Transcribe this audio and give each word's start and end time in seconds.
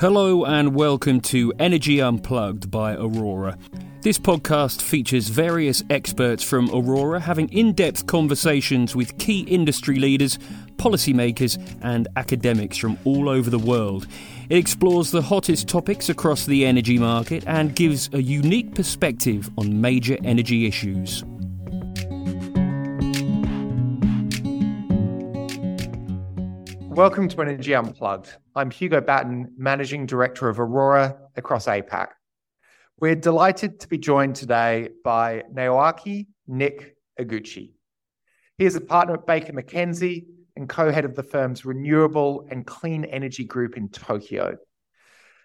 Hello 0.00 0.44
and 0.44 0.76
welcome 0.76 1.20
to 1.22 1.52
Energy 1.58 2.00
Unplugged 2.00 2.70
by 2.70 2.94
Aurora. 2.94 3.58
This 4.02 4.16
podcast 4.16 4.80
features 4.80 5.26
various 5.26 5.82
experts 5.90 6.44
from 6.44 6.70
Aurora 6.72 7.18
having 7.18 7.48
in 7.48 7.72
depth 7.72 8.06
conversations 8.06 8.94
with 8.94 9.18
key 9.18 9.40
industry 9.40 9.98
leaders, 9.98 10.38
policymakers, 10.76 11.58
and 11.82 12.06
academics 12.14 12.76
from 12.76 12.96
all 13.02 13.28
over 13.28 13.50
the 13.50 13.58
world. 13.58 14.06
It 14.48 14.58
explores 14.58 15.10
the 15.10 15.20
hottest 15.20 15.66
topics 15.66 16.08
across 16.08 16.46
the 16.46 16.64
energy 16.64 16.96
market 16.96 17.42
and 17.48 17.74
gives 17.74 18.08
a 18.12 18.22
unique 18.22 18.76
perspective 18.76 19.50
on 19.58 19.80
major 19.80 20.16
energy 20.22 20.68
issues. 20.68 21.24
Welcome 26.98 27.28
to 27.28 27.42
Energy 27.42 27.76
Unplugged. 27.76 28.38
I'm 28.56 28.72
Hugo 28.72 29.00
Batten, 29.00 29.52
Managing 29.56 30.04
Director 30.04 30.48
of 30.48 30.58
Aurora 30.58 31.16
across 31.36 31.66
APAC. 31.66 32.08
We're 32.98 33.14
delighted 33.14 33.78
to 33.78 33.88
be 33.88 33.98
joined 33.98 34.34
today 34.34 34.88
by 35.04 35.44
Naoaki 35.54 36.26
Nick 36.48 36.96
Eguchi. 37.16 37.70
He 38.56 38.64
is 38.64 38.74
a 38.74 38.80
partner 38.80 39.14
at 39.14 39.28
Baker 39.28 39.52
McKenzie 39.52 40.26
and 40.56 40.68
co-head 40.68 41.04
of 41.04 41.14
the 41.14 41.22
firm's 41.22 41.64
renewable 41.64 42.48
and 42.50 42.66
clean 42.66 43.04
energy 43.04 43.44
group 43.44 43.76
in 43.76 43.90
Tokyo. 43.90 44.56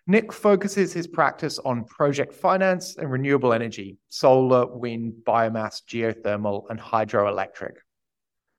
Nick 0.08 0.34
focuses 0.34 0.92
his 0.92 1.06
practice 1.06 1.60
on 1.60 1.86
project 1.86 2.34
finance 2.34 2.98
and 2.98 3.12
renewable 3.12 3.54
energy, 3.54 4.00
solar, 4.10 4.66
wind, 4.66 5.14
biomass, 5.24 5.84
geothermal, 5.88 6.64
and 6.72 6.80
hydroelectric. 6.80 7.74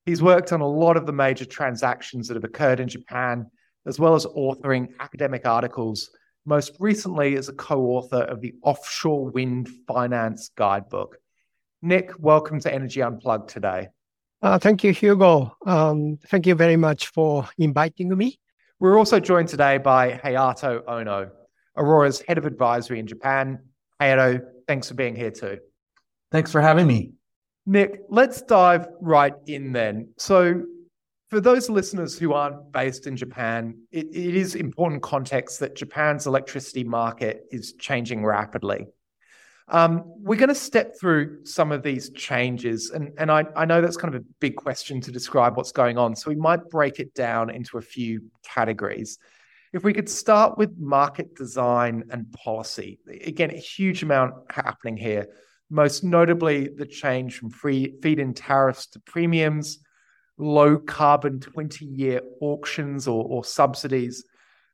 He's 0.06 0.22
worked 0.22 0.52
on 0.52 0.60
a 0.60 0.68
lot 0.68 0.96
of 0.98 1.06
the 1.06 1.12
major 1.12 1.46
transactions 1.46 2.28
that 2.28 2.34
have 2.34 2.44
occurred 2.44 2.78
in 2.78 2.88
Japan, 2.88 3.50
as 3.86 3.98
well 3.98 4.14
as 4.14 4.26
authoring 4.26 4.88
academic 5.00 5.46
articles, 5.46 6.10
most 6.44 6.76
recently 6.78 7.36
as 7.36 7.48
a 7.48 7.54
co 7.54 7.80
author 7.86 8.22
of 8.22 8.42
the 8.42 8.54
Offshore 8.62 9.30
Wind 9.30 9.68
Finance 9.86 10.50
Guidebook. 10.56 11.16
Nick, 11.80 12.12
welcome 12.18 12.60
to 12.60 12.72
Energy 12.72 13.00
Unplugged 13.00 13.48
today. 13.48 13.88
Uh, 14.42 14.58
thank 14.58 14.84
you, 14.84 14.92
Hugo. 14.92 15.56
Um, 15.64 16.18
thank 16.28 16.46
you 16.46 16.54
very 16.54 16.76
much 16.76 17.06
for 17.08 17.48
inviting 17.56 18.14
me. 18.14 18.38
We're 18.80 18.98
also 18.98 19.20
joined 19.20 19.48
today 19.48 19.78
by 19.78 20.20
Hayato 20.22 20.82
Ono, 20.86 21.30
Aurora's 21.76 22.20
head 22.20 22.36
of 22.36 22.44
advisory 22.44 22.98
in 22.98 23.06
Japan. 23.06 23.58
Hayato, 24.02 24.42
thanks 24.68 24.88
for 24.88 24.94
being 24.94 25.16
here 25.16 25.30
too. 25.30 25.60
Thanks 26.30 26.52
for 26.52 26.60
having 26.60 26.86
me. 26.86 27.12
Nick, 27.66 28.02
let's 28.08 28.42
dive 28.42 28.88
right 29.00 29.34
in 29.46 29.72
then. 29.72 30.08
So, 30.18 30.64
for 31.30 31.40
those 31.40 31.68
listeners 31.70 32.18
who 32.18 32.32
aren't 32.32 32.70
based 32.70 33.06
in 33.06 33.16
Japan, 33.16 33.76
it, 33.90 34.06
it 34.06 34.36
is 34.36 34.54
important 34.54 35.02
context 35.02 35.58
that 35.60 35.74
Japan's 35.74 36.26
electricity 36.26 36.84
market 36.84 37.46
is 37.50 37.72
changing 37.72 38.24
rapidly. 38.24 38.86
Um, 39.68 40.04
we're 40.06 40.38
going 40.38 40.50
to 40.50 40.54
step 40.54 40.94
through 41.00 41.44
some 41.44 41.72
of 41.72 41.82
these 41.82 42.10
changes, 42.10 42.90
and, 42.90 43.12
and 43.16 43.32
I, 43.32 43.46
I 43.56 43.64
know 43.64 43.80
that's 43.80 43.96
kind 43.96 44.14
of 44.14 44.20
a 44.20 44.24
big 44.38 44.56
question 44.56 45.00
to 45.00 45.10
describe 45.10 45.56
what's 45.56 45.72
going 45.72 45.96
on. 45.96 46.14
So 46.14 46.28
we 46.28 46.36
might 46.36 46.68
break 46.68 47.00
it 47.00 47.14
down 47.14 47.48
into 47.48 47.78
a 47.78 47.82
few 47.82 48.22
categories. 48.44 49.18
If 49.72 49.82
we 49.82 49.94
could 49.94 50.08
start 50.08 50.58
with 50.58 50.78
market 50.78 51.34
design 51.34 52.04
and 52.10 52.30
policy, 52.32 53.00
again, 53.24 53.50
a 53.50 53.58
huge 53.58 54.02
amount 54.02 54.34
happening 54.50 54.98
here 54.98 55.26
most 55.74 56.04
notably 56.04 56.68
the 56.68 56.86
change 56.86 57.36
from 57.36 57.50
free 57.50 57.96
feed-in 58.00 58.32
tariffs 58.32 58.86
to 58.86 59.00
premiums, 59.00 59.80
low 60.38 60.78
carbon 60.78 61.40
20-year 61.40 62.20
auctions 62.40 63.08
or, 63.08 63.24
or, 63.24 63.44
subsidies, 63.44 64.24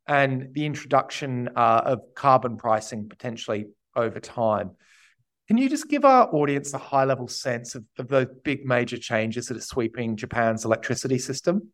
and 0.06 0.52
the 0.52 0.66
introduction 0.66 1.48
uh, 1.56 1.80
of 1.86 2.00
carbon 2.14 2.58
pricing 2.58 3.08
potentially 3.08 3.66
over 3.96 4.20
time. 4.20 4.72
Can 5.48 5.56
you 5.56 5.70
just 5.70 5.88
give 5.88 6.04
our 6.04 6.28
audience 6.34 6.74
a 6.74 6.78
high-level 6.78 7.28
sense 7.28 7.74
of, 7.74 7.84
of 7.98 8.08
those 8.08 8.26
big 8.44 8.66
major 8.66 8.98
changes 8.98 9.46
that 9.46 9.56
are 9.56 9.62
sweeping 9.62 10.16
Japan's 10.16 10.66
electricity 10.66 11.18
system? 11.18 11.72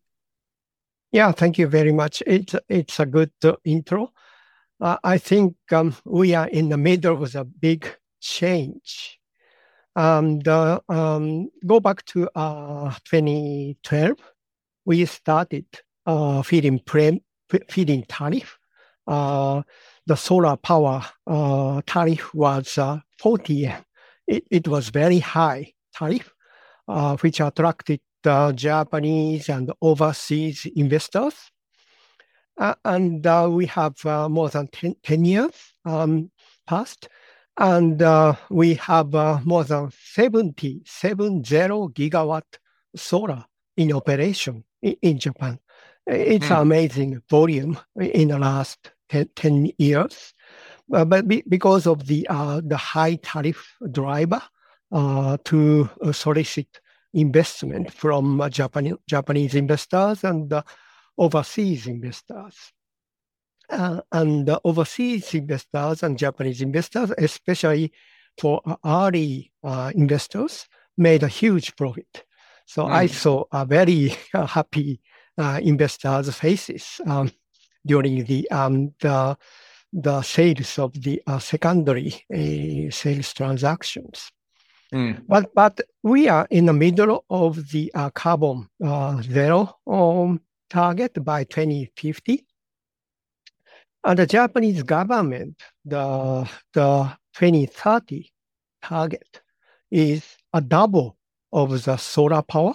Yeah, 1.11 1.33
thank 1.33 1.57
you 1.57 1.67
very 1.67 1.91
much. 1.91 2.23
It's 2.25 2.55
it's 2.69 2.99
a 2.99 3.05
good 3.05 3.31
uh, 3.43 3.55
intro. 3.63 4.11
Uh, 4.79 4.97
I 5.03 5.17
think 5.17 5.55
um, 5.71 5.95
we 6.05 6.33
are 6.33 6.47
in 6.47 6.69
the 6.69 6.77
middle 6.77 7.21
of 7.21 7.35
a 7.35 7.43
big 7.43 7.87
change. 8.19 9.16
Um, 9.97 10.39
the, 10.41 10.79
um, 10.89 11.49
go 11.65 11.79
back 11.79 12.05
to 12.05 12.29
uh, 12.35 12.93
2012, 13.03 14.15
we 14.85 15.03
started 15.05 15.65
uh, 16.05 16.43
feeding, 16.43 16.77
prem, 16.77 17.19
feed-in 17.67 18.03
tariff. 18.03 18.59
Uh, 19.07 19.63
the 20.05 20.15
solar 20.15 20.55
power 20.55 21.03
uh, 21.25 21.81
tariff 21.87 22.31
was 22.35 22.77
uh, 22.77 22.99
40 23.17 23.53
yen. 23.53 23.85
It, 24.27 24.43
it 24.51 24.67
was 24.67 24.89
very 24.89 25.17
high 25.17 25.73
tariff, 25.95 26.31
uh, 26.87 27.17
which 27.17 27.39
attracted 27.39 27.99
Japanese 28.23 29.49
and 29.49 29.71
overseas 29.81 30.67
investors. 30.75 31.33
And 32.85 33.25
uh, 33.25 33.47
we 33.49 33.65
have 33.67 33.95
more 34.29 34.49
than 34.49 34.67
10, 34.67 34.95
10 35.01 35.25
years 35.25 35.73
um, 35.85 36.29
past. 36.67 37.09
And 37.57 38.01
uh, 38.01 38.35
we 38.49 38.75
have 38.75 39.15
uh, 39.15 39.39
more 39.43 39.63
than 39.63 39.91
70, 39.91 40.83
70 40.85 41.41
gigawatt 41.93 42.43
solar 42.95 43.45
in 43.75 43.93
operation 43.93 44.63
in, 44.81 44.95
in 45.01 45.19
Japan. 45.19 45.59
It's 46.05 46.47
mm. 46.47 46.61
amazing 46.61 47.21
volume 47.29 47.79
in 47.99 48.29
the 48.29 48.37
last 48.37 48.91
10, 49.09 49.29
10 49.35 49.71
years. 49.77 50.33
Uh, 50.93 51.03
but 51.03 51.27
be, 51.27 51.43
because 51.49 51.85
of 51.87 52.07
the 52.07 52.25
uh, 52.29 52.61
the 52.63 52.77
high 52.77 53.15
tariff 53.15 53.75
driver 53.91 54.41
uh, 54.93 55.37
to 55.43 55.89
solicit 56.13 56.79
investment 57.13 57.91
from 57.91 58.41
Japanese 58.49 58.95
Japanese 59.05 59.55
investors 59.55 60.23
and 60.23 60.53
overseas 61.17 61.87
investors 61.87 62.71
uh, 63.69 64.01
and 64.11 64.49
overseas 64.63 65.33
investors 65.33 66.03
and 66.03 66.17
Japanese 66.17 66.61
investors, 66.61 67.11
especially 67.17 67.91
for 68.39 68.61
early 68.85 69.51
uh, 69.63 69.91
investors, 69.95 70.67
made 70.97 71.23
a 71.23 71.27
huge 71.27 71.75
profit. 71.75 72.25
So 72.65 72.83
mm. 72.83 72.91
I 72.91 73.07
saw 73.07 73.45
a 73.51 73.65
very 73.65 74.15
happy 74.33 75.01
uh, 75.37 75.59
investors' 75.61 76.35
faces 76.35 77.01
um, 77.05 77.31
during 77.85 78.25
the, 78.25 78.49
um, 78.51 78.93
the 78.99 79.37
the 79.93 80.21
sales 80.21 80.77
of 80.77 80.91
the 81.01 81.21
uh, 81.25 81.39
secondary 81.39 82.13
uh, 82.33 82.91
sales 82.91 83.33
transactions. 83.33 84.31
Mm. 84.93 85.23
But 85.27 85.53
but 85.53 85.81
we 86.03 86.27
are 86.27 86.47
in 86.49 86.65
the 86.65 86.73
middle 86.73 87.25
of 87.29 87.69
the 87.71 87.91
uh, 87.93 88.09
carbon 88.11 88.67
zero 89.21 89.77
um, 89.87 90.41
target 90.69 91.23
by 91.23 91.43
2050 91.45 92.33
and 92.33 92.46
the 94.15 94.25
Japanese 94.25 94.83
government, 94.83 95.61
the, 95.83 96.49
the 96.73 97.11
2030 97.33 98.31
target 98.81 99.41
is 99.91 100.23
a 100.53 100.61
double 100.61 101.17
of 101.51 101.83
the 101.83 101.97
solar 101.97 102.41
power 102.41 102.73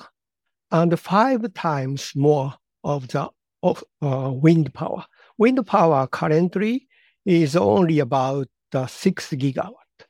and 0.71 0.99
five 0.99 1.53
times 1.55 2.13
more 2.15 2.55
of 2.85 3.09
the 3.09 3.31
of, 3.63 3.83
uh, 4.03 4.31
wind 4.35 4.75
power. 4.75 5.05
Wind 5.39 5.65
power 5.67 6.07
currently 6.09 6.89
is 7.25 7.55
only 7.57 8.01
about 8.01 8.49
uh, 8.75 8.87
six 8.87 9.31
gigawatt, 9.31 10.07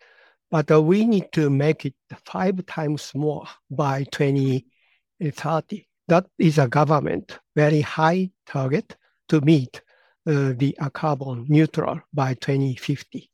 but 0.51 0.71
uh, 0.71 0.81
we 0.81 1.05
need 1.05 1.31
to 1.33 1.51
make 1.51 1.85
it 1.85 1.95
five 2.25 2.65
times 2.67 3.13
more 3.15 3.47
by 3.71 4.05
2030. 4.05 5.87
That 6.09 6.27
is 6.39 6.59
a 6.59 6.69
government 6.69 7.39
very 7.55 7.83
high 7.83 8.31
target 8.47 8.97
to 9.29 9.41
meet 9.43 9.83
uh, 10.27 10.53
the 10.57 10.77
uh, 10.79 10.91
carbon 10.91 11.47
neutral 11.49 12.01
by 12.13 12.35
2050. 12.35 13.31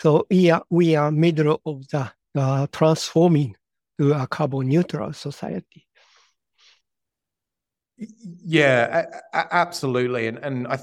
So 0.00 0.26
we 0.30 0.50
are, 0.50 0.64
we 0.70 0.96
are 0.96 1.10
middle 1.10 1.60
of 1.64 1.86
the 1.88 2.10
uh, 2.34 2.66
transforming 2.72 3.56
to 3.98 4.12
a 4.12 4.26
carbon 4.26 4.68
neutral 4.68 5.12
society. 5.12 5.86
Yeah, 7.96 9.06
absolutely. 9.32 10.26
And, 10.26 10.38
and 10.38 10.68
I, 10.68 10.78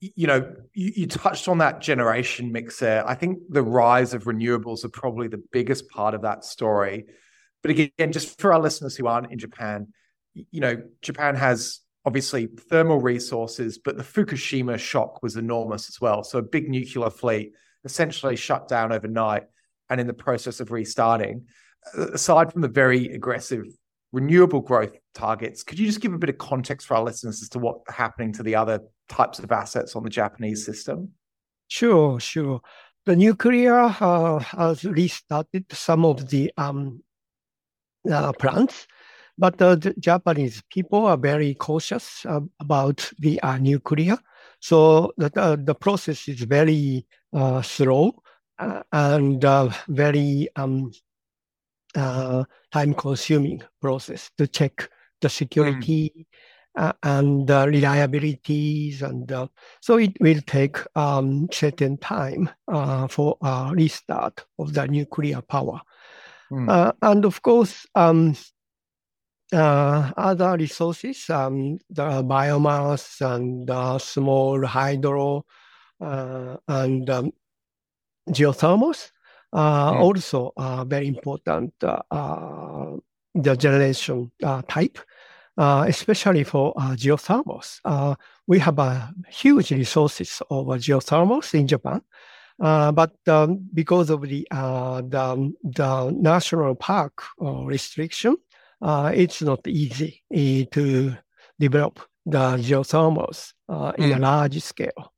you 0.00 0.26
know, 0.26 0.54
you, 0.72 0.92
you, 0.96 1.06
touched 1.06 1.48
on 1.48 1.58
that 1.58 1.80
generation 1.80 2.52
mix 2.52 2.78
there. 2.78 3.06
I 3.06 3.14
think 3.14 3.38
the 3.48 3.62
rise 3.62 4.14
of 4.14 4.24
renewables 4.24 4.84
are 4.84 4.88
probably 4.88 5.28
the 5.28 5.42
biggest 5.52 5.88
part 5.88 6.14
of 6.14 6.22
that 6.22 6.44
story. 6.44 7.06
But 7.62 7.72
again, 7.72 8.12
just 8.12 8.40
for 8.40 8.52
our 8.52 8.60
listeners 8.60 8.96
who 8.96 9.06
aren't 9.06 9.30
in 9.30 9.38
Japan, 9.38 9.88
you 10.34 10.60
know, 10.60 10.82
Japan 11.02 11.34
has 11.36 11.80
obviously 12.04 12.46
thermal 12.46 13.00
resources, 13.00 13.78
but 13.78 13.96
the 13.96 14.02
Fukushima 14.02 14.78
shock 14.78 15.22
was 15.22 15.36
enormous 15.36 15.88
as 15.88 16.00
well. 16.00 16.24
So 16.24 16.38
a 16.38 16.42
big 16.42 16.68
nuclear 16.68 17.10
fleet 17.10 17.52
essentially 17.84 18.36
shut 18.36 18.68
down 18.68 18.92
overnight 18.92 19.44
and 19.90 20.00
in 20.00 20.06
the 20.06 20.14
process 20.14 20.60
of 20.60 20.70
restarting. 20.70 21.46
Aside 21.94 22.52
from 22.52 22.62
the 22.62 22.68
very 22.68 23.12
aggressive 23.12 23.64
renewable 24.12 24.60
growth 24.60 24.96
targets. 25.14 25.62
Could 25.62 25.78
you 25.78 25.86
just 25.86 26.00
give 26.00 26.12
a 26.12 26.18
bit 26.18 26.30
of 26.30 26.38
context 26.38 26.86
for 26.86 26.96
our 26.96 27.02
listeners 27.02 27.42
as 27.42 27.48
to 27.50 27.58
what's 27.58 27.92
happening 27.92 28.32
to 28.34 28.42
the 28.42 28.54
other 28.54 28.80
types 29.08 29.38
of 29.38 29.50
assets 29.50 29.96
on 29.96 30.04
the 30.04 30.10
Japanese 30.10 30.64
system? 30.64 31.10
Sure, 31.68 32.20
sure. 32.20 32.60
The 33.06 33.16
nuclear 33.16 33.94
uh, 34.00 34.38
has 34.38 34.84
restarted 34.84 35.64
some 35.72 36.04
of 36.04 36.28
the 36.28 36.52
um, 36.56 37.02
uh, 38.10 38.32
plants, 38.34 38.86
but 39.38 39.58
the 39.58 39.94
Japanese 39.98 40.62
people 40.70 41.06
are 41.06 41.16
very 41.16 41.54
cautious 41.54 42.24
uh, 42.26 42.40
about 42.60 43.10
the 43.18 43.40
uh, 43.42 43.58
nuclear. 43.58 44.16
So 44.60 45.12
the, 45.16 45.60
the 45.62 45.74
process 45.74 46.28
is 46.28 46.40
very 46.40 47.06
uh, 47.32 47.62
slow 47.62 48.22
uh, 48.58 48.82
and 48.92 49.44
very 49.88 50.48
um, 50.56 50.92
time-consuming 51.94 53.62
process 53.80 54.30
to 54.38 54.46
check 54.46 54.88
the 55.20 55.28
security 55.28 56.12
mm. 56.16 56.24
Uh, 56.74 56.90
and 57.02 57.50
uh, 57.50 57.66
reliabilities. 57.66 59.02
And 59.02 59.30
uh, 59.30 59.48
so 59.82 59.98
it 59.98 60.18
will 60.22 60.40
take 60.46 60.78
um, 60.96 61.46
certain 61.52 61.98
time 61.98 62.48
for 63.10 63.36
a 63.42 63.72
restart 63.74 64.46
of 64.58 64.72
the 64.72 64.86
nuclear 64.86 65.42
power. 65.42 65.82
Mm. 66.50 66.94
and 67.02 67.24
of 67.26 67.42
course, 67.42 67.86
um, 67.94 68.34
other 69.52 70.56
resources, 70.56 71.28
um, 71.30 71.78
the 71.90 72.22
biomass 72.22 73.20
and 73.20 74.00
small 74.00 74.64
hydro 74.66 75.44
and 76.00 77.10
um, 77.10 77.32
geothermals, 78.30 79.10
uh, 79.52 79.92
mm. 79.92 80.00
also 80.00 80.52
uh, 80.56 80.84
very 80.84 81.08
important 81.08 81.74
uh, 81.82 82.96
the 83.34 83.56
generation 83.56 84.30
type. 84.68 84.98
Uh, 85.58 85.84
especially 85.86 86.44
for 86.44 86.72
uh, 86.78 86.94
geothermals. 86.96 87.78
Uh, 87.84 88.14
we 88.46 88.58
have 88.58 88.78
a 88.78 89.12
huge 89.28 89.70
resources 89.70 90.40
of 90.48 90.64
geothermals 90.80 91.52
in 91.52 91.66
Japan, 91.66 92.00
but 92.58 93.12
um, 93.28 93.60
because 93.74 94.08
of 94.08 94.22
the, 94.22 94.46
the, 94.50 95.52
the 95.62 96.10
national 96.10 96.74
park 96.74 97.22
restriction, 97.38 98.34
it's 98.82 99.42
not 99.42 99.66
easy 99.66 100.22
to 100.30 101.16
develop 101.58 102.00
the 102.26 102.56
geothermals 102.56 103.52
mm. 103.70 103.94
in 103.98 104.12
a 104.12 104.16
hmm. 104.16 104.22
large 104.22 104.62
scale. 104.62 105.12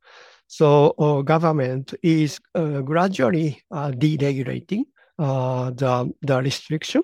So 0.46 0.94
uh, 0.98 1.22
government 1.22 1.94
is 2.02 2.40
uh, 2.54 2.80
gradually 2.80 3.62
uh, 3.70 3.90
deregulating 3.90 4.84
the, 5.18 6.12
the 6.22 6.42
restriction 6.42 7.02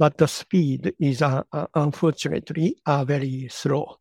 but 0.00 0.16
the 0.16 0.26
speed 0.26 0.94
is 0.98 1.20
uh, 1.20 1.42
uh, 1.52 1.66
unfortunately 1.74 2.74
uh, 2.86 3.04
very 3.04 3.48
slow. 3.50 3.98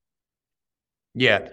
Yeah. 1.14 1.50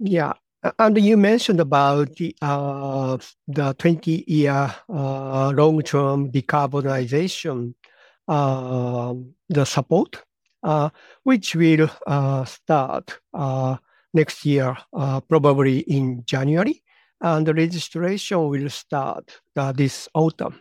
Yeah. 0.00 0.32
And 0.76 0.98
you 0.98 1.16
mentioned 1.16 1.60
about 1.60 2.16
the 2.16 2.34
uh, 2.42 3.16
the 3.46 3.72
20 3.74 4.24
year 4.26 4.74
uh, 4.88 5.50
long 5.50 5.80
term 5.82 6.32
decarbonization, 6.32 7.68
uh, 7.70 7.89
the 8.30 9.64
support, 9.64 10.22
which 11.24 11.54
will 11.54 11.90
start 12.46 13.20
next 14.14 14.44
year, 14.44 14.76
probably 15.28 15.80
in 15.80 16.24
January, 16.24 16.82
and 17.20 17.46
the 17.46 17.54
registration 17.54 18.48
will 18.48 18.70
start 18.70 19.40
this 19.74 20.08
autumn. 20.14 20.60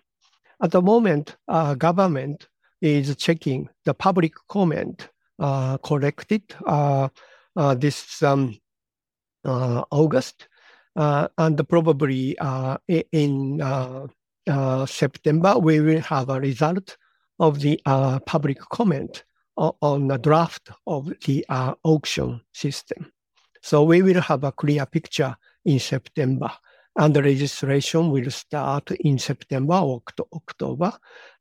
At 0.61 0.71
the 0.71 0.81
moment, 0.81 1.37
government 1.77 2.47
is 2.81 3.15
checking 3.15 3.69
the 3.85 3.93
public 3.93 4.33
comment 4.47 5.09
uh, 5.39 5.77
collected 5.77 6.43
uh, 6.65 7.09
uh, 7.55 7.75
this 7.75 8.21
um, 8.23 8.55
uh, 9.45 9.83
August, 9.91 10.47
uh, 10.95 11.27
and 11.37 11.69
probably 11.69 12.37
uh, 12.39 12.77
in 12.87 13.59
September 14.85 15.57
we 15.59 15.79
will 15.79 16.01
have 16.01 16.29
a 16.29 16.39
result 16.39 16.97
of 17.39 17.59
the 17.59 17.79
public 18.25 18.59
comment 18.59 19.23
on 19.57 20.07
the 20.07 20.17
draft 20.17 20.69
of 20.87 21.11
the 21.25 21.45
auction 21.83 22.41
system. 22.53 23.11
So 23.61 23.83
we 23.83 24.01
will 24.01 24.21
have 24.21 24.43
a 24.43 24.51
clear 24.51 24.85
picture 24.85 25.35
in 25.65 25.79
September 25.79 26.51
and 26.99 27.15
the 27.15 27.23
registration 27.23 28.11
will 28.11 28.29
start 28.29 28.91
in 28.91 29.17
September 29.17 29.75
or 29.75 30.01
October, 30.33 30.91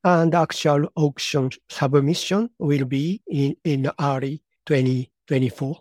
and 0.04 0.34
actual 0.34 0.88
auction 0.94 1.50
submission 1.68 2.48
will 2.58 2.84
be 2.84 3.20
in, 3.26 3.56
in 3.64 3.90
early 4.00 4.40
2024. 4.66 5.76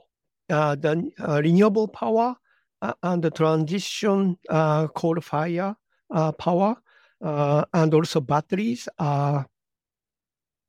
Uh, 0.49 0.75
the 0.75 1.11
uh, 1.19 1.41
renewable 1.43 1.87
power 1.87 2.35
uh, 2.81 2.93
and 3.03 3.23
the 3.23 3.29
transition 3.29 4.37
uh, 4.49 4.87
coal-fire 4.87 5.75
uh, 6.09 6.31
power 6.31 6.75
uh, 7.23 7.63
and 7.73 7.93
also 7.93 8.21
batteries 8.21 8.87
are 8.97 9.45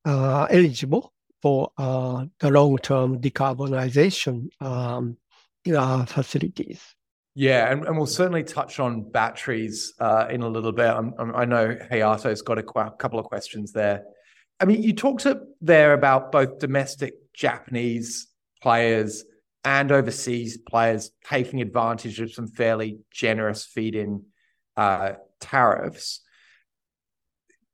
eligible 0.09 1.13
for 1.43 1.71
the 1.77 2.51
long-term 2.51 3.21
decarbonization 3.21 4.49
um, 4.61 5.17
facilities. 6.07 6.83
Yeah, 7.35 7.71
and, 7.71 7.87
and 7.87 7.97
we'll 7.97 8.07
certainly 8.07 8.43
touch 8.43 8.81
on 8.81 9.09
batteries 9.13 9.95
uh, 10.01 10.27
in 10.29 10.43
a 10.43 10.49
little 10.49 10.73
bit. 10.73 10.87
I'm, 10.87 11.15
I'm, 11.21 11.37
i 11.37 11.45
know 11.45 11.77
Hayato's 11.89 12.43
got 12.43 12.59
a 12.59 12.65
qu- 12.65 12.91
couple 12.99 13.21
of 13.21 13.27
questions 13.27 13.71
there. 13.71 14.03
I 14.59 14.65
mean, 14.65 14.83
you 14.83 14.93
talked 14.93 15.25
there 15.61 15.93
about 15.93 16.33
both 16.33 16.59
domestic 16.59 17.15
Japanese 17.33 18.27
players 18.61 19.25
and 19.65 19.93
overseas 19.93 20.59
players 20.59 21.13
taking 21.25 21.63
advantage 21.63 22.19
of 22.19 22.33
some 22.33 22.49
fairly 22.49 22.99
generous 23.13 23.65
feed-in 23.65 24.25
uh, 24.77 25.13
tariffs. 25.41 26.23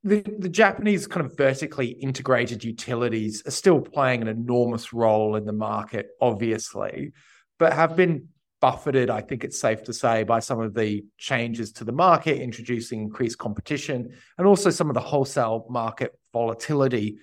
The, 0.06 0.22
the 0.38 0.50
Japanese 0.50 1.06
kind 1.06 1.24
of 1.24 1.34
vertically 1.34 1.86
integrated 1.88 2.62
utilities 2.62 3.42
are 3.46 3.50
still 3.50 3.80
playing 3.80 4.20
an 4.20 4.28
enormous 4.28 4.92
role 4.92 5.34
in 5.34 5.46
the 5.46 5.52
market, 5.52 6.08
obviously, 6.20 7.12
but 7.58 7.72
have 7.72 7.96
been 7.96 8.28
buffeted, 8.60 9.08
I 9.08 9.22
think 9.22 9.44
it's 9.44 9.58
safe 9.58 9.82
to 9.84 9.94
say, 9.94 10.22
by 10.22 10.40
some 10.40 10.60
of 10.60 10.74
the 10.74 11.04
changes 11.16 11.72
to 11.72 11.84
the 11.84 11.92
market, 11.92 12.40
introducing 12.40 13.00
increased 13.00 13.38
competition, 13.38 14.14
and 14.36 14.46
also 14.46 14.68
some 14.68 14.90
of 14.90 14.94
the 14.94 15.00
wholesale 15.00 15.66
market 15.70 16.12
volatility 16.34 17.16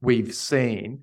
we've 0.00 0.32
seen. 0.32 1.02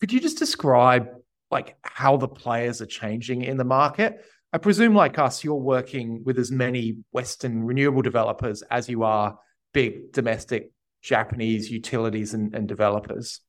Could 0.00 0.12
you 0.12 0.20
just 0.20 0.38
describe 0.38 1.08
like 1.50 1.76
how 1.82 2.16
the 2.16 2.28
players 2.28 2.80
are 2.80 2.86
changing 2.86 3.42
in 3.42 3.56
the 3.56 3.64
market? 3.64 4.24
I 4.52 4.58
presume, 4.58 4.94
like 4.94 5.18
us, 5.18 5.42
you're 5.42 5.54
working 5.54 6.22
with 6.24 6.38
as 6.38 6.52
many 6.52 6.98
Western 7.10 7.64
renewable 7.64 8.02
developers 8.02 8.62
as 8.62 8.88
you 8.88 9.02
are 9.02 9.38
big 9.72 10.12
domestic 10.12 10.72
Japanese 11.06 11.70
utilities 11.70 12.34
and, 12.34 12.54
and 12.54 12.66
developers. 12.66 13.40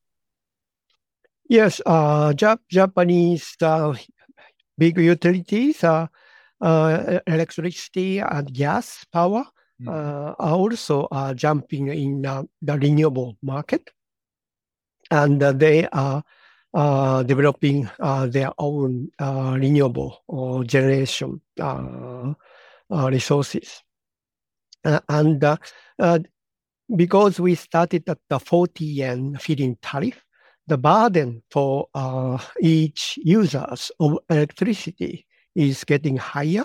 Yes, 1.48 1.80
uh, 1.84 2.32
Jap- 2.32 2.68
Japanese 2.70 3.56
uh, 3.62 3.94
big 4.76 4.98
utilities, 4.98 5.82
uh, 5.82 6.06
uh, 6.60 7.20
electricity 7.26 8.20
and 8.20 8.52
gas 8.52 9.04
power 9.12 9.44
mm. 9.80 9.88
are 9.88 10.34
also 10.38 11.08
jumping 11.34 11.88
in 11.88 12.22
the 12.22 12.78
renewable 12.78 13.36
market. 13.42 13.90
And 15.10 15.40
they 15.40 15.88
are 15.88 16.22
uh, 16.74 17.22
developing 17.22 17.88
uh, 17.98 18.26
their 18.26 18.52
own 18.58 19.10
uh, 19.18 19.56
renewable 19.58 20.20
generation 20.66 21.40
resources. 22.90 23.82
and 24.84 25.40
because 26.94 27.40
we 27.40 27.54
started 27.54 28.08
at 28.08 28.18
the 28.28 28.38
40 28.38 28.84
yen 28.84 29.36
feed-in 29.36 29.76
tariff, 29.82 30.24
the 30.66 30.78
burden 30.78 31.42
for 31.50 31.88
uh, 31.94 32.38
each 32.60 33.18
users 33.22 33.90
of 34.00 34.18
electricity 34.30 35.26
is 35.54 35.84
getting 35.84 36.16
higher. 36.16 36.64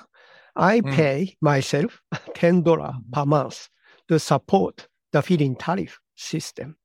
I 0.56 0.82
mm. 0.82 0.94
pay 0.94 1.38
myself 1.42 2.01
$10 2.13 2.94
per 3.12 3.25
month 3.25 3.70
to 4.08 4.20
support 4.20 4.88
the 5.12 5.22
feed-in 5.22 5.56
tariff 5.56 6.00
system. 6.15 6.77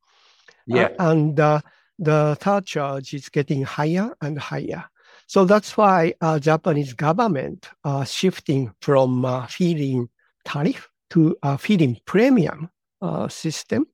Yeah. 0.66 0.90
Uh, 0.98 1.10
and 1.10 1.40
uh, 1.40 1.60
the 1.98 2.36
charge 2.64 3.14
is 3.14 3.28
getting 3.28 3.62
higher 3.62 4.14
and 4.20 4.38
higher. 4.38 4.84
So 5.26 5.44
that's 5.44 5.76
why 5.76 6.14
uh, 6.20 6.38
Japanese 6.38 6.94
government 6.94 7.68
are 7.84 8.06
shifting 8.06 8.72
from 8.80 9.24
uh, 9.24 9.46
feed-in 9.46 10.08
tariff 10.44 10.88
to 11.10 11.36
a 11.42 11.58
feed-in 11.58 11.98
premium 12.06 12.70
uh, 13.00 13.28
system 13.28 13.86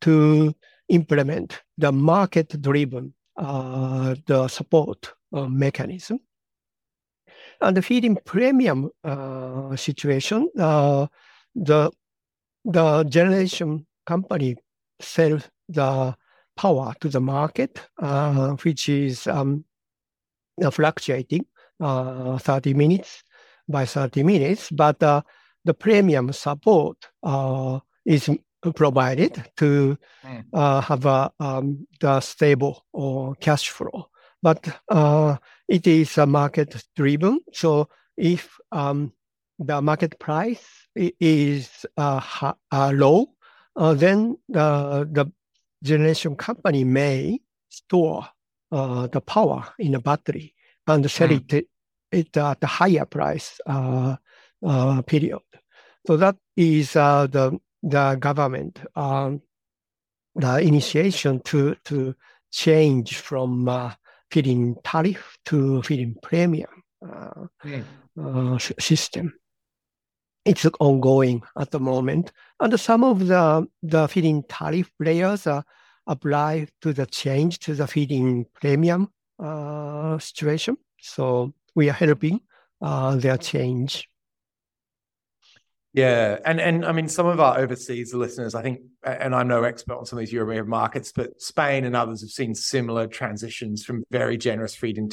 to 0.00 0.54
implement 0.88 1.62
the 1.78 1.92
market-driven 1.92 3.12
uh, 3.36 4.14
the 4.26 4.48
support 4.48 5.12
uh, 5.32 5.46
mechanism. 5.46 6.18
And 7.60 7.76
the 7.76 7.82
feed-in 7.82 8.16
premium 8.24 8.90
uh, 9.04 9.76
situation, 9.76 10.48
uh, 10.58 11.06
the 11.54 11.90
the 12.64 13.04
generation 13.04 13.86
company 14.04 14.56
sell 15.00 15.38
the 15.68 16.16
power 16.56 16.94
to 17.00 17.08
the 17.08 17.20
market, 17.20 17.80
uh, 17.98 18.56
which 18.62 18.88
is 18.88 19.26
um, 19.26 19.64
fluctuating 20.70 21.46
uh, 21.80 22.38
30 22.38 22.74
minutes 22.74 23.22
by 23.68 23.84
30 23.84 24.22
minutes, 24.22 24.70
but 24.70 24.98
the 24.98 25.74
premium 25.74 26.32
support 26.32 26.96
uh, 27.22 27.78
is 28.04 28.30
provided 28.72 29.44
to 29.56 29.98
mm. 30.24 30.82
have 30.82 31.06
a 31.06 31.30
um, 31.40 31.86
the 32.00 32.20
stable 32.20 32.84
or 32.92 33.34
cash 33.36 33.70
flow. 33.70 34.08
But 34.42 34.68
it 35.68 35.86
is 35.86 36.18
a 36.18 36.26
market 36.26 36.84
driven, 36.94 37.40
so 37.52 37.88
if 38.16 38.58
um, 38.72 39.12
the 39.58 39.80
market 39.80 40.18
price 40.18 40.64
is 40.94 41.86
uh, 41.96 42.52
uh, 42.72 42.92
low, 42.94 43.28
uh, 43.76 43.94
then 43.94 44.36
the, 44.48 45.08
the 45.10 45.30
generation 45.82 46.36
company 46.36 46.84
may 46.84 47.40
store 47.68 48.26
the 48.70 49.22
power 49.26 49.66
in 49.78 49.94
a 49.94 50.00
battery 50.00 50.54
and 50.86 51.10
sell 51.10 51.28
mm. 51.28 51.52
it, 51.52 51.68
it 52.12 52.36
at 52.36 52.58
a 52.62 52.66
higher 52.66 53.04
price 53.04 53.60
period. 55.06 55.40
So 56.06 56.16
that 56.16 56.36
is 56.56 56.92
the 56.92 57.58
the 57.88 58.16
government 58.20 58.80
um, 58.94 59.40
the 60.34 60.60
initiation 60.60 61.40
to 61.42 61.74
to 61.84 62.14
change 62.50 63.16
from 63.18 63.68
uh, 63.68 63.92
feed-in 64.30 64.76
tariff 64.84 65.38
to 65.44 65.82
feed-in 65.82 66.14
premium 66.22 66.82
uh, 67.02 67.46
mm. 67.64 67.84
uh, 68.18 68.58
system 68.78 69.32
it's 70.46 70.64
ongoing 70.78 71.42
at 71.58 71.72
the 71.72 71.80
moment. 71.80 72.32
And 72.60 72.78
some 72.78 73.04
of 73.04 73.26
the, 73.26 73.66
the 73.82 74.08
feed-in 74.08 74.44
tariff 74.44 74.90
players 75.02 75.46
uh, 75.46 75.62
apply 76.06 76.68
to 76.82 76.92
the 76.92 77.06
change 77.06 77.58
to 77.60 77.74
the 77.74 77.86
feed-in 77.86 78.46
premium 78.54 79.12
uh, 79.38 80.18
situation. 80.18 80.76
So 81.00 81.52
we 81.74 81.90
are 81.90 81.94
helping 81.94 82.40
uh, 82.80 83.16
their 83.16 83.36
change. 83.36 84.08
Yeah, 85.96 86.38
and 86.44 86.60
and 86.60 86.84
I 86.84 86.92
mean, 86.92 87.08
some 87.08 87.26
of 87.26 87.40
our 87.40 87.58
overseas 87.58 88.12
listeners, 88.12 88.54
I 88.54 88.60
think, 88.60 88.80
and 89.02 89.34
I'm 89.34 89.48
no 89.48 89.62
expert 89.64 89.96
on 89.96 90.04
some 90.04 90.18
of 90.18 90.26
these 90.26 90.32
European 90.32 90.68
markets, 90.68 91.10
but 91.10 91.40
Spain 91.40 91.86
and 91.86 91.96
others 91.96 92.20
have 92.20 92.28
seen 92.28 92.54
similar 92.54 93.06
transitions 93.06 93.82
from 93.82 94.04
very 94.10 94.36
generous 94.36 94.76
feed-in 94.76 95.08